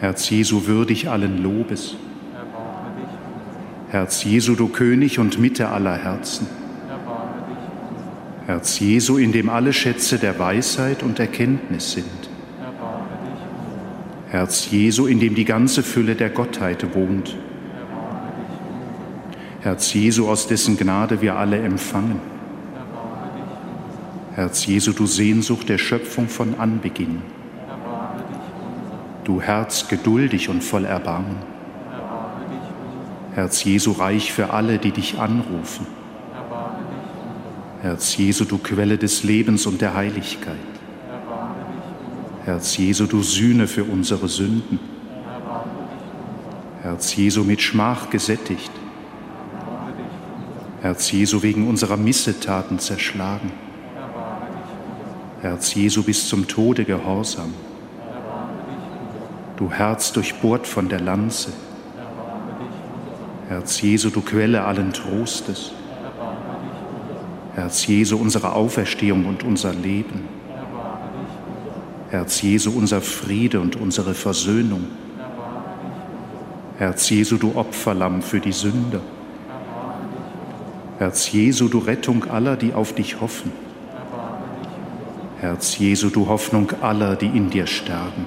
Herz 0.00 0.30
Jesu, 0.30 0.66
würdig 0.66 1.10
allen 1.10 1.42
Lobes. 1.42 1.96
Herz 3.90 4.24
Jesu, 4.24 4.54
du 4.54 4.68
König 4.68 5.18
und 5.18 5.38
Mitte 5.38 5.68
aller 5.68 5.98
Herzen. 5.98 6.46
Herz 8.46 8.80
Jesu, 8.80 9.18
in 9.18 9.32
dem 9.32 9.50
alle 9.50 9.74
Schätze 9.74 10.18
der 10.18 10.38
Weisheit 10.38 11.02
und 11.02 11.20
Erkenntnis 11.20 11.92
sind. 11.92 12.21
Herz 14.32 14.70
Jesu, 14.70 15.06
in 15.08 15.20
dem 15.20 15.34
die 15.34 15.44
ganze 15.44 15.82
Fülle 15.82 16.14
der 16.14 16.30
Gottheit 16.30 16.94
wohnt. 16.94 17.36
Herz 19.60 19.92
Jesu, 19.92 20.26
aus 20.26 20.46
dessen 20.46 20.78
Gnade 20.78 21.20
wir 21.20 21.36
alle 21.36 21.58
empfangen. 21.58 22.18
Herz 24.34 24.64
Jesu, 24.64 24.92
du 24.92 25.04
Sehnsucht 25.04 25.68
der 25.68 25.76
Schöpfung 25.76 26.28
von 26.28 26.58
Anbeginn. 26.58 27.20
Du 29.24 29.42
Herz 29.42 29.88
geduldig 29.88 30.48
und 30.48 30.64
voll 30.64 30.86
Erbarmen. 30.86 31.36
Herz 33.34 33.62
Jesu, 33.64 33.92
reich 33.92 34.32
für 34.32 34.54
alle, 34.54 34.78
die 34.78 34.92
dich 34.92 35.18
anrufen. 35.18 35.86
Herz 37.82 38.16
Jesu, 38.16 38.46
du 38.46 38.56
Quelle 38.56 38.96
des 38.96 39.24
Lebens 39.24 39.66
und 39.66 39.82
der 39.82 39.92
Heiligkeit. 39.92 40.71
Herz 42.44 42.76
Jesu, 42.76 43.06
du 43.06 43.22
Sühne 43.22 43.68
für 43.68 43.84
unsere 43.84 44.26
Sünden. 44.26 44.80
Herz 46.82 47.14
Jesu 47.14 47.44
mit 47.44 47.62
Schmach 47.62 48.10
gesättigt. 48.10 48.72
Herz 50.80 51.12
Jesu 51.12 51.42
wegen 51.42 51.68
unserer 51.68 51.96
Missetaten 51.96 52.80
zerschlagen. 52.80 53.52
Herz 55.40 55.74
Jesu 55.74 56.02
bis 56.02 56.28
zum 56.28 56.48
Tode 56.48 56.84
gehorsam. 56.84 57.54
du 59.56 59.70
Herz 59.70 60.12
durchbohrt 60.12 60.66
von 60.66 60.88
der 60.88 60.98
Lanze. 60.98 61.52
Herz 63.48 63.80
Jesu, 63.80 64.10
du 64.10 64.20
Quelle 64.20 64.64
allen 64.64 64.92
Trostes. 64.92 65.70
Herz 67.54 67.86
Jesu, 67.86 68.16
unsere 68.16 68.54
Auferstehung 68.54 69.26
und 69.26 69.44
unser 69.44 69.72
Leben. 69.72 70.41
Herz 72.12 72.42
Jesu, 72.42 72.72
unser 72.72 73.00
Friede 73.00 73.58
und 73.58 73.76
unsere 73.76 74.12
Versöhnung. 74.12 74.84
Herz 76.76 77.08
Jesu, 77.08 77.38
du 77.38 77.56
Opferlamm 77.56 78.20
für 78.20 78.38
die 78.38 78.52
Sünder. 78.52 79.00
Herz 80.98 81.32
Jesu, 81.32 81.68
du 81.68 81.78
Rettung 81.78 82.30
aller, 82.30 82.58
die 82.58 82.74
auf 82.74 82.94
dich 82.94 83.22
hoffen. 83.22 83.50
Herz 85.40 85.78
Jesu, 85.78 86.10
du 86.10 86.28
Hoffnung 86.28 86.70
aller, 86.82 87.16
die 87.16 87.28
in 87.28 87.48
dir 87.48 87.66
sterben. 87.66 88.26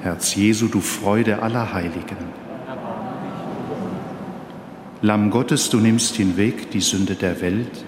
Herz 0.00 0.34
Jesu, 0.34 0.68
du 0.68 0.80
Freude 0.80 1.42
aller 1.42 1.74
Heiligen. 1.74 2.16
Lamm 5.02 5.28
Gottes, 5.28 5.68
du 5.68 5.76
nimmst 5.76 6.16
hinweg 6.16 6.70
die 6.70 6.80
Sünde 6.80 7.14
der 7.14 7.42
Welt. 7.42 7.84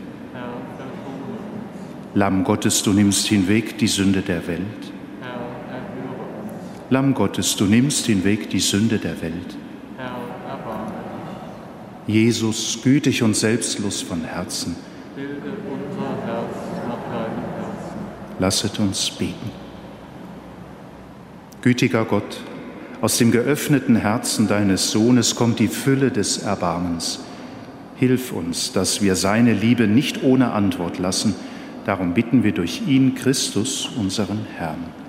Lamm 2.14 2.44
Gottes, 2.44 2.82
du 2.82 2.92
nimmst 2.92 3.26
hinweg 3.26 3.78
die 3.78 3.88
Sünde 3.88 4.20
der 4.20 4.46
Welt. 4.46 4.92
Lamm 6.90 7.14
Gottes, 7.14 7.56
du 7.56 7.64
nimmst 7.64 8.04
hinweg 8.04 8.50
die 8.50 8.60
Sünde 8.60 8.98
der 8.98 9.20
Welt. 9.22 9.56
Jesus, 12.06 12.78
gütig 12.82 13.22
und 13.22 13.34
selbstlos 13.34 14.02
von 14.02 14.24
Herzen, 14.24 14.76
lasset 18.38 18.78
uns 18.78 19.10
beten. 19.10 19.50
Gütiger 21.62 22.04
Gott, 22.04 22.40
aus 23.00 23.16
dem 23.18 23.30
geöffneten 23.30 23.96
Herzen 23.96 24.48
deines 24.48 24.90
Sohnes 24.90 25.34
kommt 25.34 25.60
die 25.60 25.68
Fülle 25.68 26.10
des 26.10 26.38
Erbarmens. 26.38 27.20
Hilf 27.96 28.32
uns, 28.32 28.72
dass 28.72 29.00
wir 29.00 29.16
seine 29.16 29.54
Liebe 29.54 29.86
nicht 29.86 30.24
ohne 30.24 30.50
Antwort 30.52 30.98
lassen. 30.98 31.34
Darum 31.84 32.14
bitten 32.14 32.44
wir 32.44 32.52
durch 32.52 32.82
ihn, 32.86 33.14
Christus, 33.14 33.90
unseren 33.96 34.46
Herrn. 34.56 35.01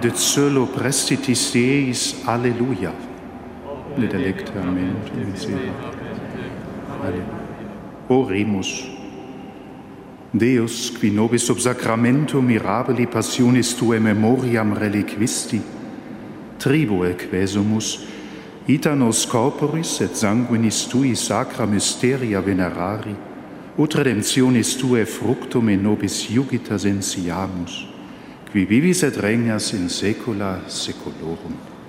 de 0.00 0.10
cœlo 0.10 0.66
prestitis 0.66 1.52
Deis, 1.52 2.22
Alleluia. 2.26 2.92
Let 3.98 4.14
amen. 4.56 4.96
Alleluia. 7.02 7.40
Oremus. 8.08 8.90
Deus, 10.32 10.90
qui 10.90 11.10
nobis 11.10 11.42
sub 11.42 11.58
sacramento 11.58 12.40
mirabili 12.40 13.06
passionis 13.06 13.74
Tuae 13.74 13.98
memoriam 13.98 14.72
reliquisti, 14.72 15.60
tribue 16.58 17.16
quesumus, 17.16 18.06
ita 18.66 18.94
nos 18.94 19.26
corporis 19.26 20.00
et 20.00 20.14
sanguinis 20.14 20.86
Tui 20.86 21.16
sacra 21.16 21.66
mysteria 21.66 22.40
venerari, 22.40 23.16
ut 23.76 23.94
redemptionis 23.94 24.76
Tuae 24.78 25.04
fructum 25.04 25.68
in 25.68 25.82
nobis 25.82 26.28
iugita 26.30 26.78
sensiamus. 26.78 27.89
Qui 28.52 28.64
vivis 28.66 29.04
et 29.06 29.16
regnas 29.16 29.72
in 29.74 29.88
saecula 29.88 30.58
saeculorum. 30.66 31.79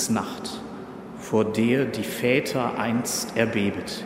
Des 0.00 0.06
Todes 0.06 0.10
Nacht, 0.10 0.60
vor 1.18 1.44
der 1.44 1.84
die 1.84 2.02
Väter 2.02 2.78
einst 2.78 3.36
erbebet. 3.36 4.04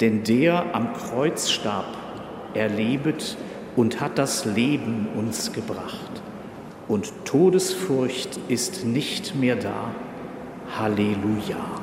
Denn 0.00 0.24
der 0.24 0.74
am 0.74 0.92
Kreuz 0.92 1.48
starb, 1.48 1.86
erlebet 2.52 3.36
und 3.76 4.00
hat 4.00 4.18
das 4.18 4.44
Leben 4.44 5.08
uns 5.16 5.52
gebracht. 5.52 6.22
Und 6.86 7.12
Todesfurcht 7.24 8.38
ist 8.48 8.84
nicht 8.84 9.34
mehr 9.34 9.56
da. 9.56 9.90
Halleluja. 10.78 11.75